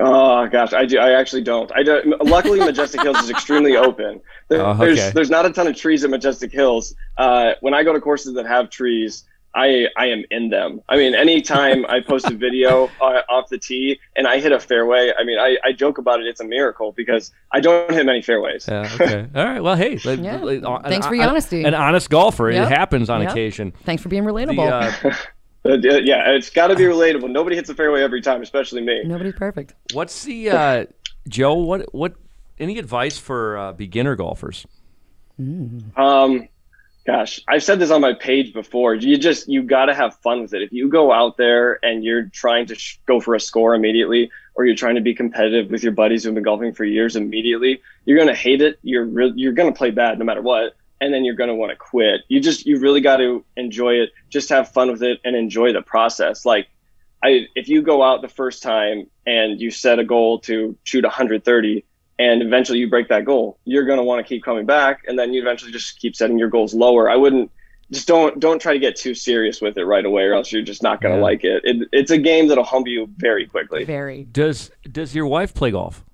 [0.00, 0.98] Oh gosh, I do.
[0.98, 1.70] I actually don't.
[1.74, 2.06] I don't.
[2.24, 4.20] Luckily, Majestic Hills is extremely open.
[4.48, 5.10] There- Oh, There's okay.
[5.14, 6.94] there's not a ton of trees at Majestic Hills.
[7.16, 10.82] Uh, when I go to courses that have trees, I I am in them.
[10.88, 14.58] I mean, anytime I post a video uh, off the tee and I hit a
[14.60, 16.26] fairway, I mean, I, I joke about it.
[16.26, 18.66] It's a miracle because I don't hit many fairways.
[18.68, 18.90] Yeah.
[19.00, 19.26] Okay.
[19.34, 19.60] All right.
[19.60, 19.94] Well, hey.
[20.04, 20.38] Yeah.
[20.38, 21.62] like, uh, Thanks for your honesty.
[21.64, 22.50] An honest golfer.
[22.50, 22.66] Yep.
[22.66, 23.30] It happens on Yep.
[23.30, 23.72] occasion.
[23.84, 25.04] Thanks for being The, relatable.
[25.12, 25.14] uh,
[25.66, 27.30] Uh, yeah, it's got to be relatable.
[27.30, 29.02] Nobody hits a fairway every time, especially me.
[29.04, 29.74] Nobody's perfect.
[29.94, 30.84] what's the uh,
[31.28, 31.54] Joe?
[31.54, 32.14] What what?
[32.58, 34.66] Any advice for uh, beginner golfers?
[35.96, 36.48] Um,
[37.06, 38.94] gosh, I've said this on my page before.
[38.94, 40.62] You just you got to have fun with it.
[40.62, 44.30] If you go out there and you're trying to sh- go for a score immediately,
[44.54, 47.80] or you're trying to be competitive with your buddies who've been golfing for years immediately,
[48.04, 48.78] you're gonna hate it.
[48.82, 51.76] You're re- you're gonna play bad no matter what, and then you're gonna want to
[51.76, 52.22] quit.
[52.28, 54.10] You just you really got to enjoy it.
[54.30, 56.44] Just have fun with it and enjoy the process.
[56.44, 56.66] Like.
[57.22, 61.04] I, if you go out the first time and you set a goal to shoot
[61.04, 61.82] 130
[62.18, 65.18] and eventually you break that goal, you're going to want to keep coming back, and
[65.18, 67.08] then you eventually just keep setting your goals lower.
[67.08, 67.50] I wouldn't
[67.90, 70.60] just don't don't try to get too serious with it right away, or else you're
[70.60, 71.24] just not going to Yeah.
[71.24, 71.62] like it.
[71.64, 71.88] it.
[71.92, 73.84] It's a game that'll humble you very quickly.
[73.84, 74.24] Very.
[74.24, 76.04] Does Does your wife play golf?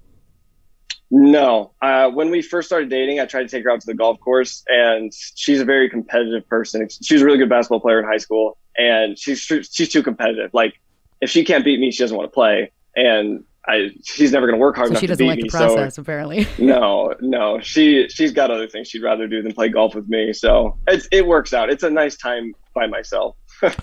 [1.12, 3.94] No, uh, when we first started dating, I tried to take her out to the
[3.94, 6.88] golf course, and she's a very competitive person.
[7.02, 10.50] She was a really good basketball player in high school, and she's she's too competitive.
[10.54, 10.74] Like
[11.20, 14.56] if she can't beat me, she doesn't want to play, and I she's never going
[14.56, 15.42] to work hard So enough she to doesn't beat like me.
[15.44, 16.44] the process, apparently.
[16.44, 20.08] So no, no, she she's got other things she'd rather do than play golf with
[20.08, 20.32] me.
[20.32, 21.70] So it's it works out.
[21.70, 23.36] It's a nice time by myself.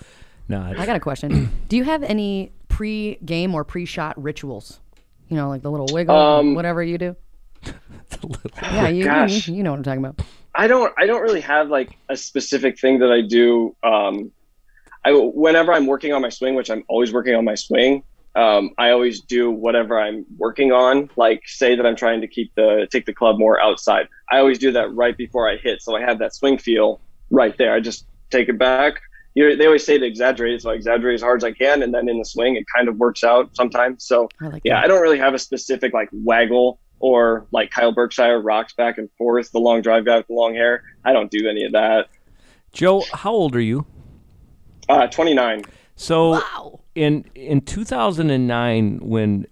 [0.50, 0.62] No.
[0.62, 1.50] I got a question.
[1.68, 4.80] Do you have any pre-game or pre-shot rituals?
[5.28, 7.16] You know, like the little wiggle, Um, whatever you do.
[8.62, 9.48] Yeah, you, gosh.
[9.48, 10.20] you you know what I'm talking about.
[10.54, 13.76] I don't I don't really have like a specific thing that I do.
[13.82, 14.32] Um,
[15.04, 18.02] I whenever I'm working on my swing, which I'm always working on my swing.
[18.34, 21.10] Um, I always do whatever I'm working on.
[21.16, 24.08] Like say that I'm trying to keep the take the club more outside.
[24.30, 27.56] I always do that right before I hit, so I have that swing feel right
[27.56, 27.72] there.
[27.72, 28.94] I just take it back.
[29.38, 31.84] You know, they always say to exaggerate, so I exaggerate as hard as I can,
[31.84, 34.04] and then in the swing, it kind of works out sometimes.
[34.04, 34.84] So I like yeah, that.
[34.84, 39.08] I don't really have a specific like waggle or like Kyle Berkshire rocks back and
[39.16, 40.82] forth, the long drive guy with the long hair.
[41.04, 42.08] I don't do any of that.
[42.72, 43.86] Joe, how old are you?
[44.88, 45.62] Uh, 29.
[45.94, 46.80] So Wow.
[46.96, 49.46] in in 2009 when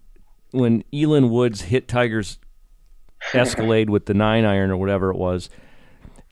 [0.51, 2.40] when Elin Woods hit Tiger's
[3.35, 5.49] Escalade with the 9 iron or whatever it was,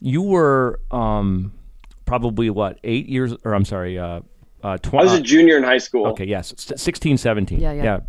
[0.01, 1.53] you were um
[2.05, 4.21] probably what, 8 years or I'm sorry, uh
[4.63, 6.07] uh, tw- I was uh, a junior in high school.
[6.07, 6.55] Okay, yes.
[6.73, 7.61] s- 16 17.
[7.61, 8.01] Yeah, yeah.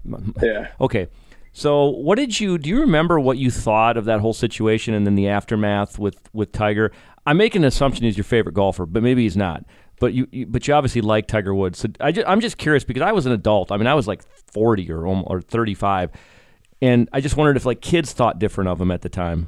[0.41, 0.67] Yeah.
[0.79, 1.07] Okay.
[1.51, 2.69] So, what did you do?
[2.69, 6.53] You remember what you thought of that whole situation, and then the aftermath with with
[6.53, 6.93] Tiger?
[7.25, 9.65] I'm making an assumption he's your favorite golfer, but maybe he's not.
[9.99, 11.79] But you, you but you obviously like Tiger Woods.
[11.79, 13.69] So I just, I'm just curious because I was an adult.
[13.71, 14.21] I mean, I was like
[14.53, 16.11] 40 or almo- or 35,
[16.81, 19.47] and I just wondered if like kids thought different of him at the time.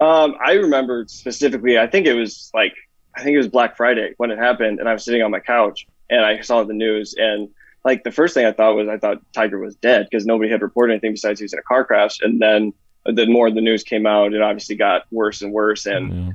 [0.00, 2.74] Um, I remember specifically, I think it was like,
[3.16, 5.40] I think it was Black Friday when it happened, and I was sitting on my
[5.40, 7.14] couch and I saw the news.
[7.16, 7.48] And
[7.84, 10.62] like the first thing I thought was, I thought Tiger was dead because nobody had
[10.62, 12.20] reported anything besides he was in a car crash.
[12.20, 12.72] And then
[13.06, 15.86] the more the news came out, it obviously got worse and worse.
[15.86, 16.34] And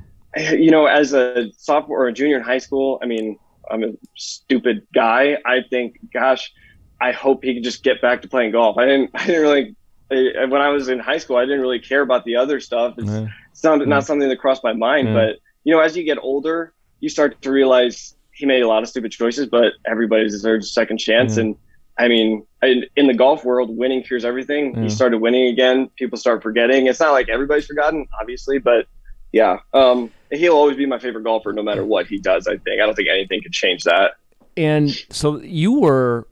[0.50, 3.38] you know, as a sophomore or a junior in high school, I mean,
[3.70, 5.38] I'm a stupid guy.
[5.44, 6.52] I think, gosh,
[7.00, 8.78] I hope he can just get back to playing golf.
[8.78, 9.76] I didn't, I didn't really,
[10.08, 12.94] when I was in high school, I didn't really care about the other stuff.
[12.98, 13.26] It's, Yeah.
[13.50, 15.08] it's not, not something that crossed my mind.
[15.08, 15.14] Yeah.
[15.14, 18.82] But, you know, as you get older, you start to realize he made a lot
[18.82, 21.36] of stupid choices, but everybody deserves a second chance.
[21.36, 21.44] Yeah.
[21.44, 21.56] And
[21.98, 24.74] I mean, in, in the golf world, winning cures everything.
[24.74, 24.82] Yeah.
[24.84, 25.90] He started winning again.
[25.96, 26.86] People start forgetting.
[26.86, 28.86] It's not like everybody's forgotten, obviously, but
[29.32, 32.46] yeah, um, he'll always be my favorite golfer, no matter what he does.
[32.46, 34.12] I think I don't think anything could change that.
[34.56, 36.26] And so you were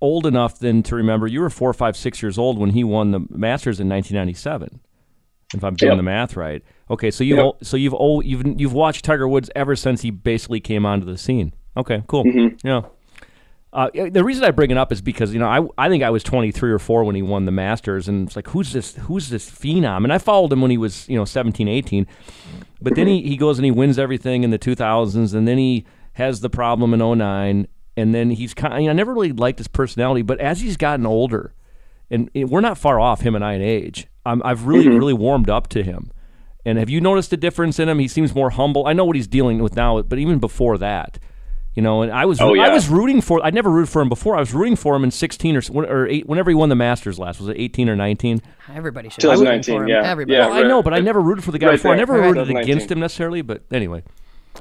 [0.00, 3.12] old enough then to remember you were four, five, six years old when he won
[3.12, 4.80] the Masters in 1997.
[5.54, 5.96] If I'm doing Yep.
[5.98, 6.62] the math right.
[6.90, 7.54] Okay, so you Yep.
[7.62, 11.52] so you've you've you've watched Tiger Woods ever since he basically came onto the scene.
[11.76, 12.24] Okay, cool.
[12.24, 12.66] Mm-hmm.
[12.66, 12.82] Yeah.
[13.72, 16.10] Uh, the reason I bring it up is because you know I, I think I
[16.10, 19.28] was 23 or 4 when he won the Masters and it's like who's this who's
[19.28, 22.04] this phenom and I followed him when he was you know 17 18
[22.82, 25.84] but then he, he goes and he wins everything in the 2000s and then he
[26.14, 29.30] has the problem in 09 and then he's kind of, you know, I never really
[29.32, 31.54] liked his personality but as he's gotten older
[32.10, 35.50] and we're not far off him and I in age I'm, I've really really warmed
[35.50, 36.10] up to him
[36.64, 39.16] and have you noticed a difference in him he seems more humble I know what
[39.16, 41.18] he's dealing with now but even before that
[41.76, 43.40] you know, and I was Oh, I was rooting for.
[43.44, 44.34] I never rooted for him before.
[44.36, 47.16] I was rooting for him in 16 or or eight, whenever he won the Masters
[47.16, 47.38] last.
[47.38, 48.42] Was it 18 or 19?
[48.74, 49.20] Everybody should.
[49.20, 50.02] 2019, root yeah.
[50.02, 50.36] Everybody.
[50.36, 50.48] Yeah.
[50.48, 51.92] Well, I know, but I never rooted for the guy Right before.
[51.92, 52.34] I never Right.
[52.34, 53.42] rooted against him necessarily.
[53.42, 54.02] But anyway,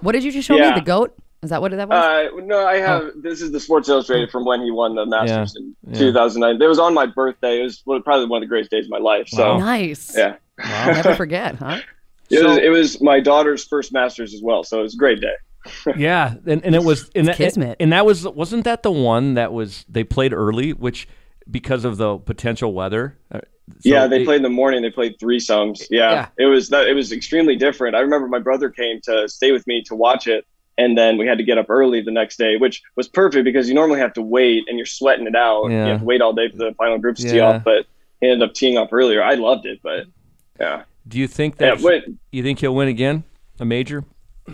[0.01, 0.69] What did you just show Yeah.
[0.69, 0.75] me?
[0.79, 1.17] The goat?
[1.41, 1.95] Is that what that was?
[2.33, 3.11] Uh, no, I have.
[3.15, 5.99] This is the Sports Illustrated from when he won the Masters Yeah, in yeah.
[5.99, 6.61] 2009.
[6.61, 7.61] It was on my birthday.
[7.61, 9.29] It was probably one of the greatest days of my life.
[9.29, 9.57] So Wow.
[9.59, 10.17] nice.
[10.17, 11.79] yeah, Never forget, huh?
[12.29, 14.63] it, was, it was my daughter's first Masters as well.
[14.65, 15.33] So it was a great day.
[15.97, 17.77] yeah, and, and it was and that, kismet.
[17.79, 21.07] and that was wasn't that the one that was they played early, which
[21.49, 23.17] because of the potential weather.
[23.31, 23.39] uh,
[23.71, 24.81] so yeah, they it- played in the morning.
[24.81, 25.85] They played threesomes.
[25.89, 26.27] Yeah, Yeah.
[26.37, 26.87] it was that.
[26.87, 27.95] It was extremely different.
[27.95, 30.45] I remember my brother came to stay with me to watch it,
[30.79, 33.67] and then we had to get up early the next day, which was perfect because
[33.69, 35.67] you normally have to wait and you're sweating it out.
[35.69, 35.85] Yeah.
[35.85, 37.85] You have to wait all day for the final groups to tee off, but
[38.21, 39.21] he ended up teeing off earlier.
[39.21, 40.05] I loved it, but
[40.59, 41.75] yeah, Do you think yeah.
[41.75, 43.23] that But you think he'll win again
[43.59, 44.03] a major?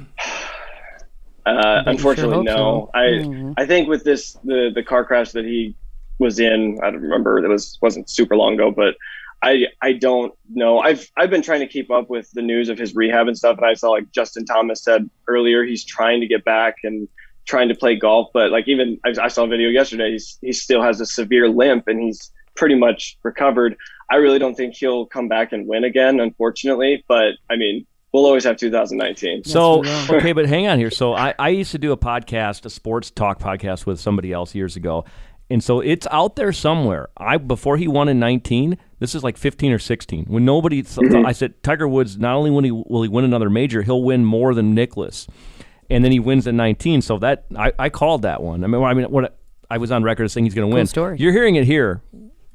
[1.45, 2.55] Uh, unfortunately, sure no.
[2.55, 2.91] so.
[2.95, 3.53] I Mhm.
[3.55, 5.75] I think with this the the car crash that he
[6.17, 7.38] was in, I don't remember.
[7.38, 8.95] It was wasn't super long ago, but
[9.45, 10.79] I I don't know.
[10.79, 13.58] I've I've been trying to keep up with the news of his rehab and stuff,
[13.58, 17.08] and I saw like Justin Thomas said earlier, he's trying to get back and
[17.45, 20.51] trying to play golf, but like even I, I saw a video yesterday, he's he
[20.51, 23.77] still has a severe limp and he's pretty much recovered.
[24.10, 27.03] I really don't think he'll come back and win again, unfortunately.
[27.08, 29.43] But I mean, we'll always have 2019.
[29.43, 30.89] So okay, but hang on here.
[30.89, 34.55] So I, I used to do a podcast, a sports talk podcast with somebody else
[34.55, 35.05] years ago,
[35.49, 37.10] and so it's out there somewhere.
[37.17, 40.25] I before he won in nineteen, this is like fifteen or sixteen.
[40.25, 41.25] When nobody, th- mm-hmm.
[41.25, 44.25] I said Tiger Woods not only will he will he win another major, he'll win
[44.25, 45.27] more than Nicklaus,
[45.89, 47.01] and then he wins at nineteen.
[47.01, 48.63] So that I, I called that one.
[48.63, 49.38] I mean, I mean, what
[49.69, 50.86] I was on record as saying he's going to win.
[50.88, 51.17] story.
[51.19, 52.01] You're hearing it here.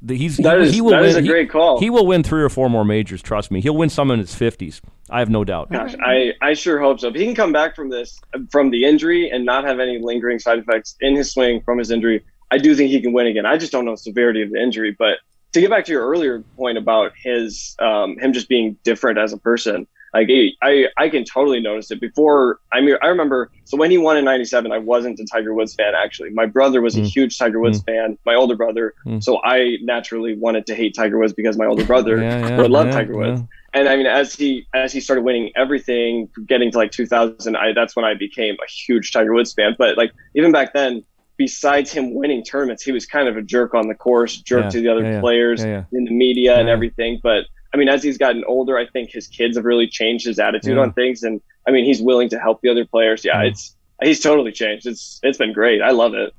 [0.03, 1.09] The- He's That he, is- he will that win.
[1.11, 1.79] is a he- great call.
[1.79, 3.21] He will win three or four more majors.
[3.21, 3.61] Trust me.
[3.61, 4.81] He'll win some in his fifties.
[5.11, 5.71] I have no doubt.
[5.71, 7.09] Gosh, I, I sure hope so.
[7.09, 10.39] If he can come back from this, from the injury, and not have any lingering
[10.39, 13.45] side effects in his swing from his injury, I do think he can win again.
[13.45, 14.95] I just don't know the severity of the injury.
[14.97, 15.19] But
[15.53, 19.33] to get back to your earlier point about his um, him just being different as
[19.33, 20.29] a person, like
[20.61, 22.01] I I can totally notice it.
[22.01, 25.53] Before I mean, I remember so when he won in '97, I wasn't a Tiger
[25.53, 25.93] Woods fan.
[25.95, 27.07] Actually, my brother was a Mm.
[27.07, 28.17] huge Tiger Woods fan.
[28.25, 29.23] My older brother, Mm.
[29.23, 32.71] so I naturally wanted to hate Tiger Woods because my older brother Yeah, yeah, would
[32.71, 33.41] love yeah, Tiger Woods
[33.73, 37.71] and I mean, as he as he started winning everything, getting to like 2000, I
[37.73, 39.75] that's when I became a huge Tiger Woods fan.
[39.77, 41.03] But like even back then,
[41.45, 44.69] besides him winning tournaments, he was kind of a jerk on the course, jerk Yeah,
[44.69, 45.83] to the other yeah, yeah, players yeah, yeah.
[45.97, 47.19] in the media and everything.
[47.23, 50.37] But I mean, as he's gotten older, I think his kids have really changed his
[50.37, 50.83] attitude Yeah.
[50.83, 53.25] on things, and I mean, he's willing to help the other players.
[53.25, 53.49] Yeah, Yeah.
[53.49, 54.85] it's he's totally changed.
[54.85, 55.81] It's it's been great.
[55.81, 56.31] I love it.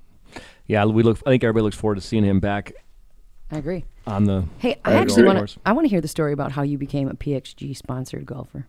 [0.68, 1.18] Yeah, we look.
[1.26, 2.72] I think everybody looks forward to seeing him back
[3.50, 3.84] I agree.
[4.06, 4.44] on the.
[4.58, 5.58] Hey, I I actually want to.
[5.66, 8.66] I want to hear the story about how you became a PXG sponsored golfer.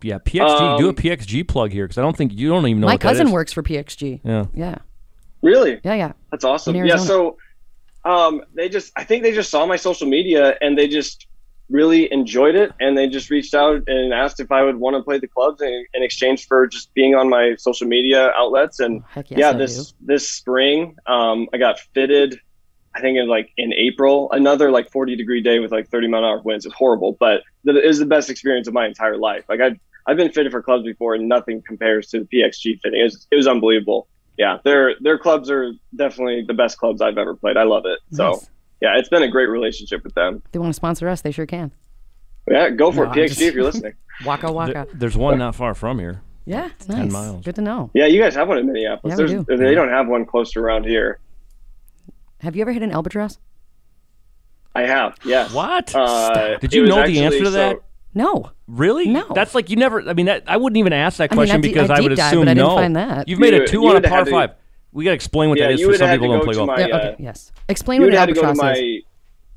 [0.00, 0.78] Yeah, PXG.
[0.78, 2.86] do a Um, PXG plug here because I don't think you don't even know.
[2.86, 3.32] My what cousin is.
[3.32, 4.20] works for PXG.
[4.22, 4.44] Yeah.
[4.54, 4.76] Yeah,
[5.42, 6.12] Really, yeah, yeah.
[6.30, 6.74] That's awesome.
[6.74, 6.96] Yeah.
[6.96, 7.36] So,
[8.04, 11.26] um, they just, I think they just saw my social media and they just
[11.70, 12.72] really enjoyed it.
[12.80, 15.60] And they just reached out and asked if I would want to play the clubs
[15.60, 18.80] in, in exchange for just being on my social media outlets.
[18.80, 22.40] And yes, yeah, this, this spring, um, I got fitted,
[22.94, 26.24] I think in like in April, another like 40 degree day with like 30 mile
[26.24, 26.64] an hour winds.
[26.64, 29.44] It's horrible, but it is the best experience of my entire life.
[29.48, 33.00] Like I, I've been fitted for clubs before and nothing compares to the PXG fitting.
[33.00, 37.18] It was, it was unbelievable yeah, their their clubs are definitely the best clubs I've
[37.18, 37.56] ever played.
[37.56, 37.98] I love it.
[38.14, 38.40] So
[38.80, 40.42] yeah, it's been a great relationship with them.
[40.46, 41.72] If they want to sponsor us, they sure can.
[42.50, 43.92] Yeah, go for No, it, I'm PXG just- if you're listening.
[44.24, 44.86] Waka There- waka.
[44.94, 46.22] there's one not far from here.
[46.46, 47.12] Yeah, it's nice.
[47.12, 47.44] miles.
[47.44, 47.90] Good to know.
[47.92, 49.18] Yeah, you guys have one in Minneapolis.
[49.18, 49.56] Yeah, we do.
[49.56, 51.18] They don't have one close to around here.
[52.40, 53.38] Have you ever hit an albatross?
[54.74, 55.16] I have.
[55.24, 55.52] Yes.
[55.52, 55.94] What?
[55.94, 57.76] Uh, Did you was know the answer to so- that?
[58.14, 58.50] No.
[58.68, 59.08] Really?
[59.08, 59.26] No.
[59.34, 60.06] That's like you never.
[60.08, 61.96] I mean, that, I wouldn't even ask that I mean, question I de- because I
[61.96, 62.76] I would deep dived, assume but I didn't no.
[62.76, 63.28] find that.
[63.28, 64.50] You've made You- a two on a par had to- five.
[64.92, 66.56] We got to explain what Yeah, that is for some people who don't play to
[66.58, 66.66] golf.
[66.66, 67.16] my- Yeah, uh, okay.
[67.22, 67.52] Yes.
[67.68, 68.58] Explain You what would an have to go to is.
[68.58, 69.00] my.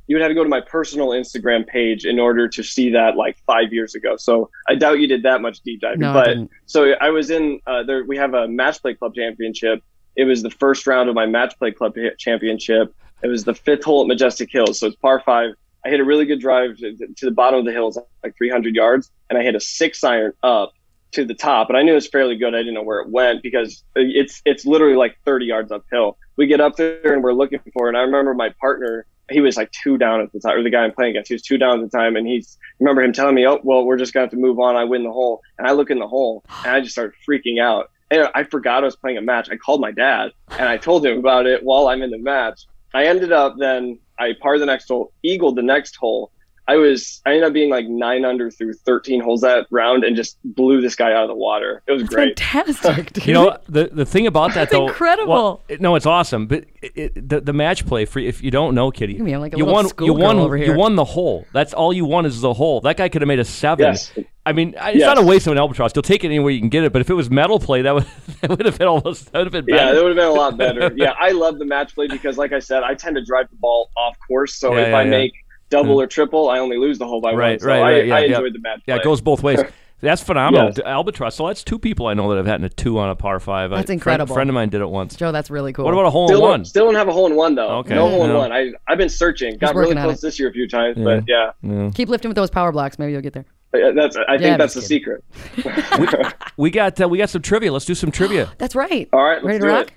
[0.08, 3.16] You would have to go to my personal Instagram page in order to see that
[3.16, 4.18] like five years ago.
[4.18, 6.00] So I doubt you did that much deep diving.
[6.02, 6.52] No, I but didn't.
[6.66, 8.04] so I was in uh, there.
[8.04, 9.82] We have a match play club championship.
[10.18, 12.94] It was the first round of my match play club championship.
[13.24, 15.52] It was the fifth hole at Majestic Hills, so it's par five.
[15.86, 19.12] I hit a really good drive to, the bottom of the hills, like 300 yards,
[19.30, 20.74] and I hit a six iron up
[21.14, 21.70] to the top.
[21.70, 22.54] And I knew it was fairly good.
[22.54, 26.18] I didn't know where it went because it's it's literally like 30 yards uphill.
[26.38, 27.90] We get up there and we're looking for it.
[27.90, 30.70] And I remember my partner, he was like two down at the time, or the
[30.70, 32.16] guy I'm playing against, he was two down at the time.
[32.16, 34.76] And he's remember him telling me, "Oh, well, we're just gonna have to move on.
[34.76, 37.62] I win the hole." And I look in the hole and I just start freaking
[37.62, 37.90] out.
[38.10, 39.50] And I forgot I was playing a match.
[39.50, 42.66] I called my dad and I told him about it while I'm in the match.
[42.94, 46.32] I ended up then I par the next hole, eagled the next hole.
[46.68, 50.16] I was I ended up being like nine under through 13 holes that round and
[50.16, 51.82] just blew this guy out of the water.
[51.88, 52.40] It was great.
[52.40, 53.26] Fantastic, dude.
[53.26, 55.32] You know the the thing about that though, incredible.
[55.34, 56.48] well, it- no, it's awesome.
[56.48, 59.40] But it, it, the the match play for if you don't know, Kitty, Look at
[59.40, 59.88] like a you won.
[60.00, 60.38] You won.
[60.38, 61.46] over You won the hole.
[61.52, 62.80] That's all you won is the hole.
[62.82, 63.86] That guy could have made a seven.
[63.88, 64.12] Yes.
[64.46, 65.06] I mean, it's Yes.
[65.06, 65.92] not a waste of an albatross.
[65.96, 66.92] You'll take it anywhere you can get it.
[66.94, 68.06] But if it was medal play, that would
[68.42, 70.32] that would have been almost that would have been Yeah, that would have been a
[70.32, 70.92] lot better.
[70.96, 73.58] yeah, I love the match play because, like I said, I tend to drive the
[73.58, 74.56] ball off course.
[74.56, 75.10] So Yeah, if yeah, I yeah.
[75.10, 75.34] make
[75.72, 77.38] double or triple, I only lose the hole by one.
[77.40, 78.26] Right, So right, I, yeah, I yeah.
[78.38, 79.02] enjoyed the match Yeah, play.
[79.02, 79.60] it goes both ways.
[80.02, 80.68] That's phenomenal.
[80.76, 80.80] Yes.
[80.84, 81.36] Albatross.
[81.36, 83.70] So that's two people I know that have had a two on a par five.
[83.70, 84.24] That's incredible.
[84.24, 85.16] a friend- friend of mine did it once.
[85.16, 85.86] Joe, that's really cool.
[85.86, 86.66] What about a hole in Still one?
[86.66, 87.70] still don't have a hole in one though.
[87.82, 88.40] Okay, No hole in no.
[88.40, 88.52] one.
[88.52, 89.58] I I've been searching.
[89.58, 90.22] Got really close it.
[90.24, 91.52] this year a few times, but yeah,
[91.94, 92.98] Keep lifting with those power blocks.
[92.98, 93.46] Maybe you'll get there.
[93.76, 95.24] Uh, that's I think Yeah, that's just the secret.
[96.58, 97.72] We got uh, we got some trivia.
[97.72, 98.52] Let's do some trivia.
[98.58, 99.08] That's right.
[99.14, 99.88] All right, let's Ready to do rock?
[99.88, 99.94] it.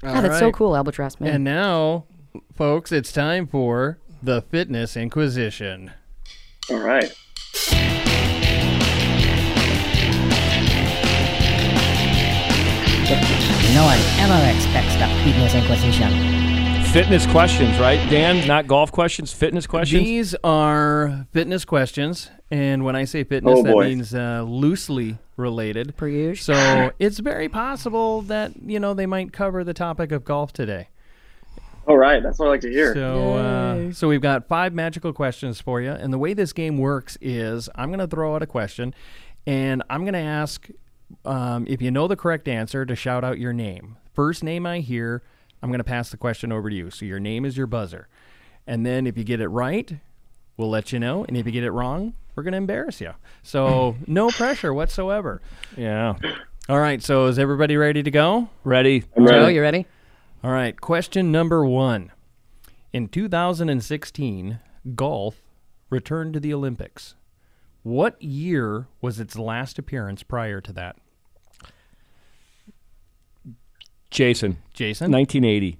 [0.00, 1.34] God, that's so cool, Albatross, man.
[1.34, 2.06] And now,
[2.54, 5.92] folks, it's time for the Fitness Inquisition.
[6.70, 7.12] All right.
[13.72, 16.10] No one ever expects the Fitness Inquisition.
[16.92, 17.98] Fitness questions, right?
[18.10, 19.32] Dan, not golf questions.
[19.32, 20.02] Fitness questions.
[20.04, 23.84] These are fitness questions, and when I say fitness, Oh, that boy.
[23.88, 25.96] means uh, loosely related.
[25.96, 26.56] Per usual.
[26.56, 30.88] So it's very possible that you know they might cover the topic of golf today.
[31.90, 32.22] All right.
[32.22, 32.94] That's what I like to hear.
[32.94, 36.78] So, uh, so we've got five magical questions for you, and the way this game
[36.78, 38.94] works is I'm going to throw out a question,
[39.44, 40.68] and I'm going to ask
[41.24, 43.96] um, if you know the correct answer to shout out your name.
[44.14, 45.24] First name I hear,
[45.64, 46.92] I'm going to pass the question over to you.
[46.92, 48.06] So your name is your buzzer,
[48.68, 49.92] and then if you get it right,
[50.56, 53.14] we'll let you know, and if you get it wrong, we're going to embarrass you.
[53.42, 55.42] So no pressure whatsoever.
[55.76, 56.14] Yeah.
[56.68, 57.02] All right.
[57.02, 58.48] So is everybody ready to go?
[58.62, 59.02] Ready?
[59.16, 59.54] I'm Joe, ready.
[59.54, 59.86] you ready?
[60.42, 62.12] All right, question number one.
[62.94, 64.58] In 2016,
[64.94, 65.42] golf
[65.90, 67.14] returned to the Olympics.
[67.82, 70.96] What year was its last appearance prior to that?
[74.10, 74.56] Jason.
[74.72, 75.12] Jason?
[75.12, 75.78] 1980.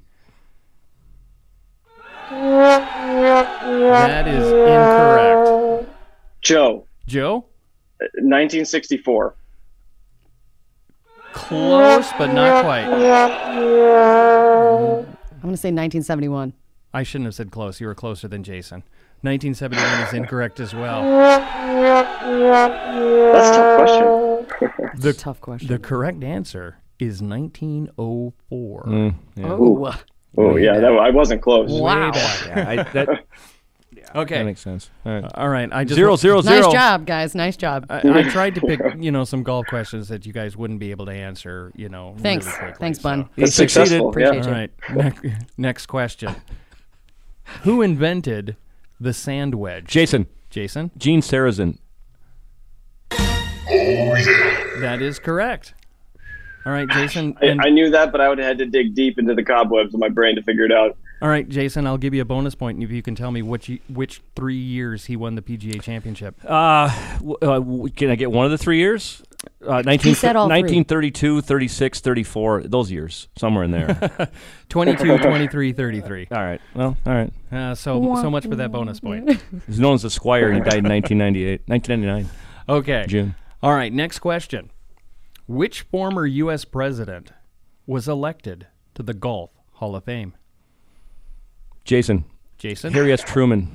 [2.31, 5.89] That is incorrect.
[6.43, 7.47] Joe, Joe?
[8.01, 9.35] Uh, 1964.
[11.33, 12.85] Close, but not quite.
[12.85, 12.95] I'm
[15.43, 16.53] going to say 1971.
[16.93, 17.81] I shouldn't have said close.
[17.81, 18.83] You were closer than Jason.
[19.23, 21.03] 1971 is incorrect as well.
[23.33, 24.47] That's a tough question.
[24.95, 25.69] That's a tough question.
[25.69, 28.85] The correct answer is 1904.
[28.85, 29.47] Mm, yeah.
[29.47, 29.95] oh,
[30.39, 31.71] Oh yeah, that, I wasn't close.
[31.71, 32.13] wow.
[32.15, 33.25] Yeah, I, that,
[33.93, 34.39] that Okay.
[34.39, 34.91] That makes sense.
[35.05, 35.31] All right.
[35.35, 35.69] All right.
[35.73, 36.73] I just Zero, zero, Nice zero.
[36.73, 37.35] job, guys.
[37.35, 37.87] Nice job.
[37.91, 40.91] I, I tried to pick, you know, some golf questions that you guys wouldn't be
[40.91, 42.15] able to answer, you know.
[42.19, 42.47] Thanks.
[42.47, 43.29] really quickly, Thanks, so- Bun.
[43.37, 43.89] He That's succeeded.
[43.89, 44.09] successful.
[44.11, 44.47] Appreciate yeah.
[44.95, 45.25] All right.
[45.25, 46.35] Ne- next question.
[47.63, 48.57] Who invented
[49.01, 49.87] the sand wedge?
[49.87, 50.27] Jason.
[50.51, 50.91] Jason?
[50.97, 51.79] Gene Sarazen.
[54.81, 55.75] That is correct.
[56.67, 57.37] All right, Jason.
[57.41, 59.43] I, and- I knew that, but I would have had to dig deep into the
[59.45, 60.97] cobwebs of my brain to figure it out.
[61.23, 61.87] All right, Jason.
[61.87, 64.57] I'll give you a bonus point if you can tell me which y- which three
[64.57, 66.37] years he won the PGA Championship.
[66.45, 69.23] Uh, w- uh, w- can I get one of the three years?
[69.67, 70.61] Uh, 19, said all three.
[70.61, 74.31] 1932, 36, 34, those years, somewhere in there.
[74.69, 76.29] 22, 23, 33.
[76.31, 76.61] all right.
[76.75, 77.33] Well, all right.
[77.51, 79.41] Uh, so so much for that bonus point.
[79.67, 80.53] He's known as the Squire.
[80.53, 82.29] He died in 1998, 1999,
[82.69, 83.05] Okay.
[83.09, 83.35] June.
[83.63, 84.71] All right, next question.
[85.47, 86.65] Which former U.S.
[86.65, 87.33] president
[87.87, 90.35] was elected to the Golf Hall of Fame?
[91.91, 92.25] Jason.
[92.57, 92.93] Jason?
[92.93, 93.21] Harry S.
[93.21, 93.69] Truman.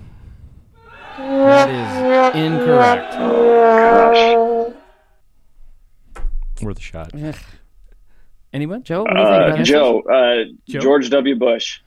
[1.17, 3.11] That is incorrect.
[3.11, 4.73] Gosh.
[6.61, 7.11] Worth a shot.
[8.53, 8.83] Anyone?
[8.83, 9.59] Joe, what do you think?
[9.59, 10.79] Uh, Joe, uh, Joe?
[10.79, 11.35] George W.
[11.35, 11.81] Bush.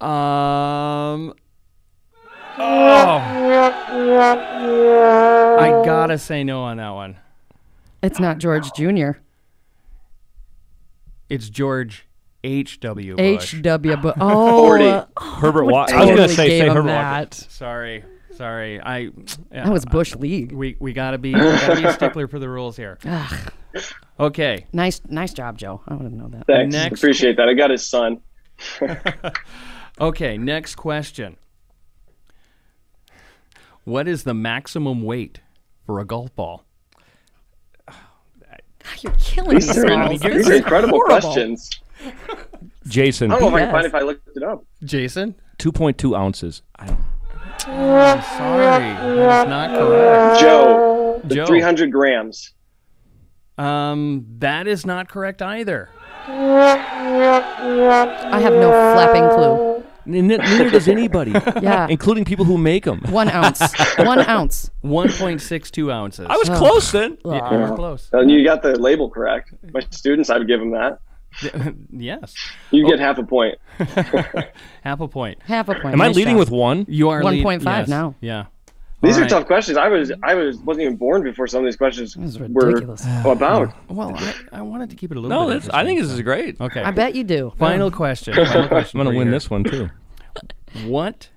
[0.00, 1.34] Um.
[2.56, 3.18] Oh.
[5.58, 7.16] I gotta say no on that one.
[8.04, 9.18] It's not George Jr.
[11.28, 12.06] It's George
[12.42, 13.16] H.W.
[13.16, 13.54] Bush.
[13.54, 13.96] H.W.
[13.96, 14.14] Bush.
[14.20, 14.84] Oh, 40.
[14.86, 15.94] uh, Herbert we Walker.
[15.94, 17.18] I was going to say, say Herbert that.
[17.36, 17.50] Walker.
[17.50, 18.04] Sorry,
[18.36, 18.80] sorry.
[18.80, 18.98] I.
[18.98, 19.10] yeah,
[19.64, 20.52] That was Bush League.
[20.52, 22.98] We we gotta be gotta be a stickler for the rules here.
[24.18, 24.66] Okay.
[24.72, 25.80] Nice, nice job, Joe.
[25.86, 26.44] I wouldn't know that.
[26.46, 26.74] Thanks.
[26.74, 27.00] Next.
[27.00, 27.48] Appreciate that.
[27.48, 28.20] I got his son.
[30.00, 30.36] Okay.
[30.38, 31.36] Next question.
[33.84, 35.40] What is the maximum weight
[35.86, 36.64] for a golf ball?
[39.00, 40.20] You're killing me, These are, Smalls.
[40.20, 41.20] these are incredible horrible.
[41.20, 41.70] questions.
[42.86, 44.64] Jason, I don't know if I can find it if I looked it up.
[44.84, 45.34] Jason?
[45.58, 46.62] 2.2 ounces.
[46.76, 46.98] I don't,
[47.68, 49.16] I'm sorry.
[49.16, 50.40] That's not correct.
[50.40, 51.46] Joe, the Joe.
[51.46, 52.54] 300 grams.
[53.58, 55.90] Um, that is not correct either.
[56.26, 56.76] I
[58.40, 59.84] have no flapping clue.
[60.06, 61.86] N- neither does anybody, Yeah.
[61.90, 63.00] including people who make them.
[63.10, 63.60] One ounce.
[63.98, 64.70] One ounce.
[64.84, 66.26] 1.62 ounces.
[66.28, 67.18] I was close then.
[67.24, 68.08] Yeah, you were close.
[68.12, 69.52] And you got the label correct.
[69.72, 70.98] My students, I would give them that.
[71.90, 72.34] yes.
[72.70, 73.02] You get oh.
[73.02, 73.58] half a point.
[74.82, 75.42] Half a point.
[75.42, 75.94] Half a point.
[75.94, 76.40] Am I leading job.
[76.40, 76.86] with one?
[76.88, 77.88] You are 1.5 yes.
[77.88, 78.14] now.
[78.20, 78.46] Yeah.
[79.02, 79.30] These All are right.
[79.30, 79.78] tough questions.
[79.78, 82.82] I was I was wasn't even born before some of these questions were
[83.24, 83.74] about.
[83.88, 86.10] Well, I, I wanted to keep it a little No, bit that's, I think this
[86.10, 86.60] is great.
[86.60, 86.82] Okay.
[86.82, 87.52] I bet you do.
[87.58, 88.34] Final question.
[88.46, 89.88] Final question I'm going to win you this one too.
[90.84, 91.30] What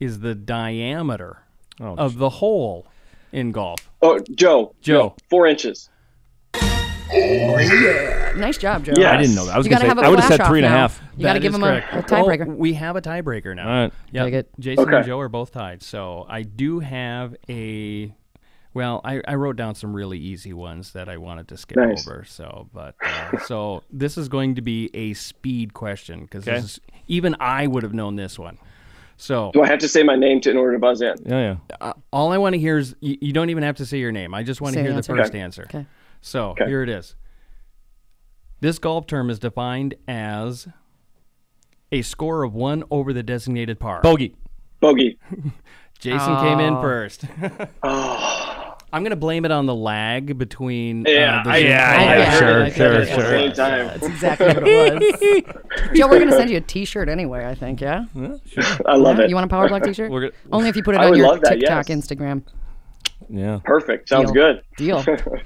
[0.00, 1.42] is the diameter
[1.80, 2.86] Oh, of the hole
[3.32, 3.90] in golf?
[4.00, 4.74] Oh, Joe.
[4.80, 5.14] Joe.
[5.28, 5.90] Four inches.
[7.10, 8.94] Nice job, Joe.
[8.96, 9.12] Yeah.
[9.12, 9.54] I didn't know that.
[9.54, 10.70] I was going gotta say, have a I would have said off three and a
[10.70, 10.76] now.
[10.76, 11.00] half.
[11.16, 12.10] You got to give is him a, correct.
[12.10, 12.46] a tiebreaker.
[12.48, 13.68] Oh, we have a tiebreaker now.
[13.68, 13.92] All right.
[14.12, 14.24] Yep.
[14.26, 14.48] Take it.
[14.58, 14.96] Jason Okay.
[14.96, 15.82] and Joe are both tied.
[15.82, 18.12] So I do have a.
[18.72, 22.04] Well, I, I wrote down some really easy ones that I wanted to skip Nice.
[22.08, 22.24] over.
[22.26, 26.60] So, but uh, so this is going to be a speed question because Okay.
[27.06, 28.58] even I would have known this one.
[29.16, 31.14] So Do I have to say my name to in order to buzz in?
[31.24, 31.76] Yeah, yeah.
[31.80, 34.10] uh, all I want to hear is you, you don't even have to say your
[34.10, 34.34] name.
[34.34, 35.38] I just want to hear the the first Okay.
[35.38, 35.62] answer.
[35.72, 35.86] Okay.
[36.26, 36.64] So Okay.
[36.66, 37.14] here it is.
[38.60, 40.66] This golf term is defined as
[41.92, 44.00] a score of one over the designated par.
[44.02, 44.34] Bogey.
[44.80, 45.18] Bogey.
[45.98, 46.80] Jason came in Oh.
[46.80, 47.24] first.
[47.82, 51.04] I'm going to blame it on the lag between.
[51.06, 53.38] Yeah, uh, the I- yeah, yeah, I sure, sure, that's At what the sure.
[53.38, 53.86] same time.
[53.88, 55.92] That's exactly what it was.
[55.98, 57.44] Joe, we're going to send you a T-shirt anyway.
[57.44, 57.80] I think.
[57.82, 58.04] Yeah.
[58.46, 59.24] Sure, I love Yeah?
[59.24, 59.28] it.
[59.30, 60.10] You want a Power Block T-shirt?
[60.10, 60.30] We're.
[60.52, 61.98] Only if you put it I on your love that, TikTok, yes.
[61.98, 62.44] Instagram.
[63.28, 63.60] Yeah.
[63.64, 64.08] Perfect.
[64.08, 64.34] Sounds Deal.
[64.34, 64.62] good.
[64.76, 65.04] Deal.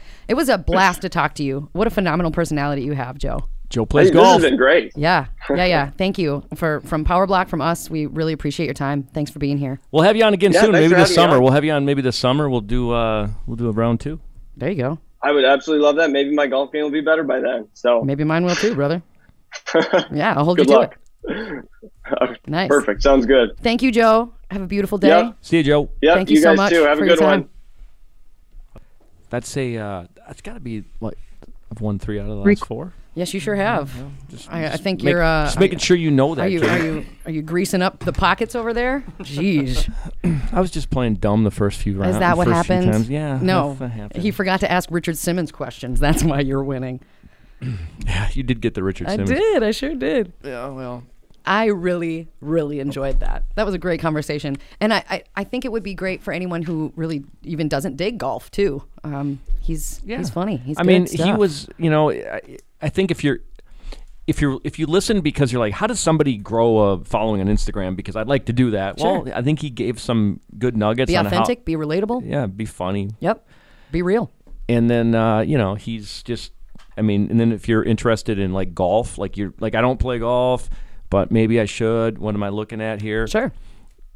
[0.28, 1.68] it was a blast to talk to you.
[1.72, 3.40] What a phenomenal personality you have, Joe.
[3.70, 4.92] Joe Hey, plays this has been great.
[4.96, 5.90] Yeah, yeah, yeah.
[5.98, 7.90] Thank you for from Power Block from us.
[7.90, 9.02] We really appreciate your time.
[9.12, 9.78] Thanks for being here.
[9.90, 10.72] We'll have you on again Yeah, soon.
[10.72, 11.38] Maybe this summer.
[11.40, 12.48] We'll have you on maybe this summer.
[12.48, 14.20] We'll do uh we'll do a round two.
[14.56, 14.98] There you go.
[15.22, 16.10] I would absolutely love that.
[16.10, 17.68] Maybe my golf game will be better by then.
[17.74, 19.02] So Maybe mine will too, brother.
[20.12, 20.96] Yeah, I'll hold good you to luck.
[21.24, 22.40] it.
[22.46, 22.68] Nice.
[22.68, 23.02] Perfect.
[23.02, 23.50] Sounds good.
[23.60, 24.32] Thank you, Joe.
[24.50, 25.08] Have a beautiful day.
[25.08, 25.36] Yep.
[25.42, 25.90] See you, Joe.
[26.00, 26.14] Yep.
[26.16, 26.82] Thank you you so guys much too.
[26.84, 27.40] Have for a your good time.
[27.42, 27.48] one.
[29.30, 31.18] That's a uh that's got to be like
[31.70, 32.92] I've won three out of the last four.
[33.14, 33.92] Yes, you sure have.
[34.28, 35.22] Just, I, I think make- you're.
[35.22, 36.42] Uh, just making sure you know that.
[36.42, 39.04] Are you are you are you greasing up the pockets over there?
[39.18, 39.92] Jeez,
[40.52, 42.14] I was just playing dumb the first few rounds.
[42.14, 43.06] is that what first happened?
[43.06, 43.38] Yeah.
[43.42, 44.22] No, happened.
[44.22, 45.98] he forgot to ask Richard Simmons questions.
[45.98, 47.00] That's why you're winning.
[48.06, 49.30] yeah, you did get the Richard Simmons.
[49.32, 49.62] I did.
[49.64, 50.32] I sure did.
[50.44, 51.02] Yeah, well.
[51.48, 53.44] I really, really enjoyed that.
[53.54, 56.32] That was a great conversation, and I, I, I think it would be great for
[56.32, 58.84] anyone who really even doesn't dig golf too.
[59.02, 60.58] Um, he's he's funny.
[60.58, 61.66] He's I mean, he was.
[61.78, 63.38] You know, I, I think if you're.
[64.26, 67.46] If you're if you listen because you're like, how does somebody grow a following on
[67.46, 67.96] Instagram?
[67.96, 69.00] Because I'd like to do that.
[69.00, 69.20] Sure.
[69.20, 72.20] Well, I think he gave some good nuggets be authentic, be relatable.
[72.30, 73.48] Yeah, be funny, Yep,
[73.90, 74.30] be real.
[74.68, 76.52] and then uh, you know he's just.
[76.98, 79.98] I mean, and then if you're interested in like golf, like you're like I don't
[79.98, 80.68] play golf,
[81.10, 82.18] but maybe I should.
[82.18, 83.26] What am I looking at here?
[83.26, 83.52] Sure.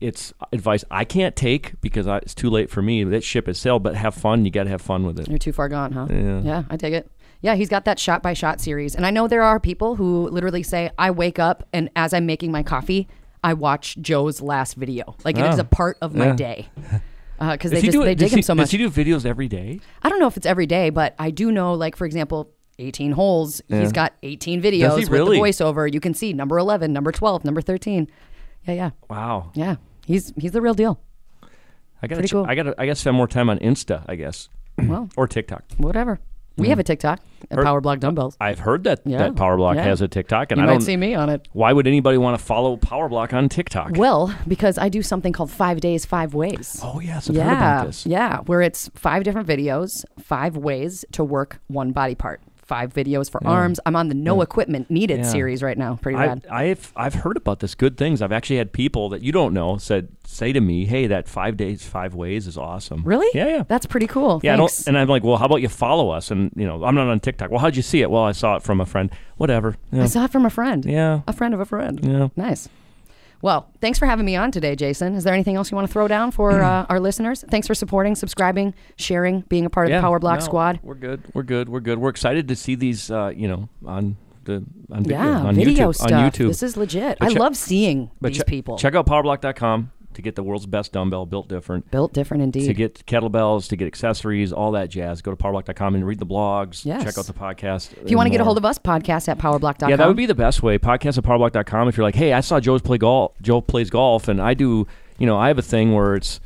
[0.01, 3.05] It's advice I can't take because I, it's too late for me.
[3.05, 3.83] That ship has sailed.
[3.85, 4.45] But have fun.
[4.45, 5.29] You got to have fun with it.
[5.29, 6.09] You're too far gone, huh?
[6.11, 6.41] Yeah.
[6.41, 7.11] Yeah, I take it.
[7.41, 8.95] Yeah, he's got that shot by shot series.
[8.95, 12.27] And I know there are people who literally say, I wake up and as I'm
[12.27, 13.09] making my coffee,
[13.45, 15.17] I watch Joe's last video.
[15.25, 15.69] Like it is Oh, a ah.
[15.77, 16.37] part of my yeah.
[16.37, 16.69] day.
[17.41, 18.67] Uh, because Does they just it- they dig him so much.
[18.67, 19.81] Does he do videos every day?
[20.01, 23.13] I don't know if it's every day, but I do know, like for example, 18
[23.13, 23.61] holes.
[23.69, 25.37] He's got 18 videos with really?
[25.37, 25.93] the voiceover.
[25.93, 28.09] You can see number 11, number 12, number 13.
[28.67, 29.51] Yeah, yeah, Wow.
[29.55, 29.77] yeah.
[30.07, 31.01] He's he's the real deal.
[32.03, 32.27] I gotta.
[32.27, 32.45] Ch- cool.
[32.49, 32.75] I gotta.
[32.79, 34.05] I gotta spend more time on Insta.
[34.09, 34.49] I guess,
[34.79, 35.65] Well, or TikTok.
[35.77, 36.19] whatever.
[36.59, 37.19] We have a TikTok
[37.51, 38.37] at Power Block Dumbbells.
[38.39, 39.19] I've heard that Yeah.
[39.19, 39.85] that Power Block Yeah.
[39.85, 40.81] has a TikTok, and You I might don't.
[40.83, 41.49] see me on it.
[41.53, 43.93] Why would anybody want to follow Power Block on TikTok?
[43.97, 46.79] Well, because I do something called Five Days, Five Ways.
[46.83, 48.05] oh yes, I've heard yeah, about this.
[48.07, 52.41] yeah, where it's five different videos, five ways to work one body part.
[52.73, 53.81] Five videos for arms.
[53.85, 55.25] I'm on the no equipment needed Yeah.
[55.25, 55.99] series right now.
[56.01, 56.47] Pretty I, rad.
[56.51, 57.75] I've I've heard about this.
[57.75, 58.23] Good things.
[58.23, 61.59] I've actually had people that you don't know said say to me, "Hey, that five
[61.59, 63.29] days, five ways is awesome." Really?
[63.35, 63.63] Yeah, yeah.
[63.69, 64.41] That's pretty cool.
[64.43, 66.31] Yeah, I don't, and I'm like, well, how about you follow us?
[66.31, 67.51] And you know, I'm not on TikTok.
[67.51, 68.11] Well, how'd you see it?
[68.11, 69.11] Well, I saw it from a friend.
[69.37, 69.77] Whatever.
[69.91, 70.05] Yeah.
[70.05, 70.85] I saw it from a friend.
[70.87, 71.21] yeah.
[71.27, 72.01] A friend of a friend.
[72.03, 72.29] Yeah.
[72.37, 72.71] Nice.
[73.43, 75.15] Well, thanks for having me on today, Jason.
[75.15, 77.45] Is there anything else you want to throw down for uh, our listeners?
[77.51, 79.99] Thanks for supporting, subscribing, sharing, being a part of yeah.
[79.99, 80.81] the Power Block No, Squad.
[80.83, 81.23] We're good.
[81.35, 81.69] We're good.
[81.69, 81.99] We're good.
[81.99, 83.11] We're excited to see these.
[83.11, 85.95] Uh, you know, on the on video, Yeah, on video YouTube.
[85.97, 86.13] stuff.
[86.13, 86.49] On YouTube.
[86.49, 87.19] This is legit.
[87.19, 88.79] But I che- love seeing these che- people.
[88.79, 89.91] Check out powerblock.com.
[90.15, 91.91] to get the world's best dumbbell built different.
[91.91, 92.67] Built different indeed.
[92.67, 96.27] To get kettlebells, to get accessories, all that jazz, go to powerblock.com and read the
[96.27, 96.85] blogs.
[96.85, 97.05] Yes.
[97.05, 97.93] Check out the podcast.
[98.03, 99.91] if you want to get a hold of us, podcast at powerblock.com.
[99.91, 100.79] Yeah, that would be the best way.
[100.79, 101.89] Podcast at powerblock.com.
[101.89, 103.33] If you're like, hey, I saw Joe's play golf.
[103.43, 104.87] Joe plays golf, and I do.
[105.19, 106.41] You know, I have a thing where it's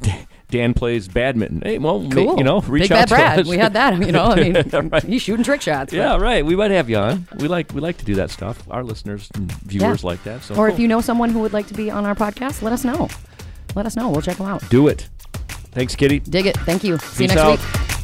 [0.48, 1.60] Dan plays badminton.
[1.64, 2.38] Hey, well, ma- Cool.
[2.38, 3.38] you know, reach Big out Bad to Brad.
[3.40, 3.46] us.
[3.48, 3.98] We had that.
[3.98, 5.02] You know, I mean, Right.
[5.02, 5.90] he's shooting trick shots.
[5.90, 6.46] but- Yeah, right.
[6.46, 7.26] We might have you on.
[7.38, 8.62] We like we like to do that stuff.
[8.70, 10.42] Our listeners and viewers like that.
[10.44, 12.72] So Or if you know someone who would like to be on our podcast, let
[12.72, 13.08] us know.
[13.74, 14.08] Let us know.
[14.08, 14.62] We'll check them out.
[14.70, 15.08] do it.
[15.72, 16.20] Thanks, Kitty.
[16.20, 16.56] Dig it.
[16.58, 16.96] Thank you.
[16.98, 17.58] See you next out.
[17.58, 17.95] week.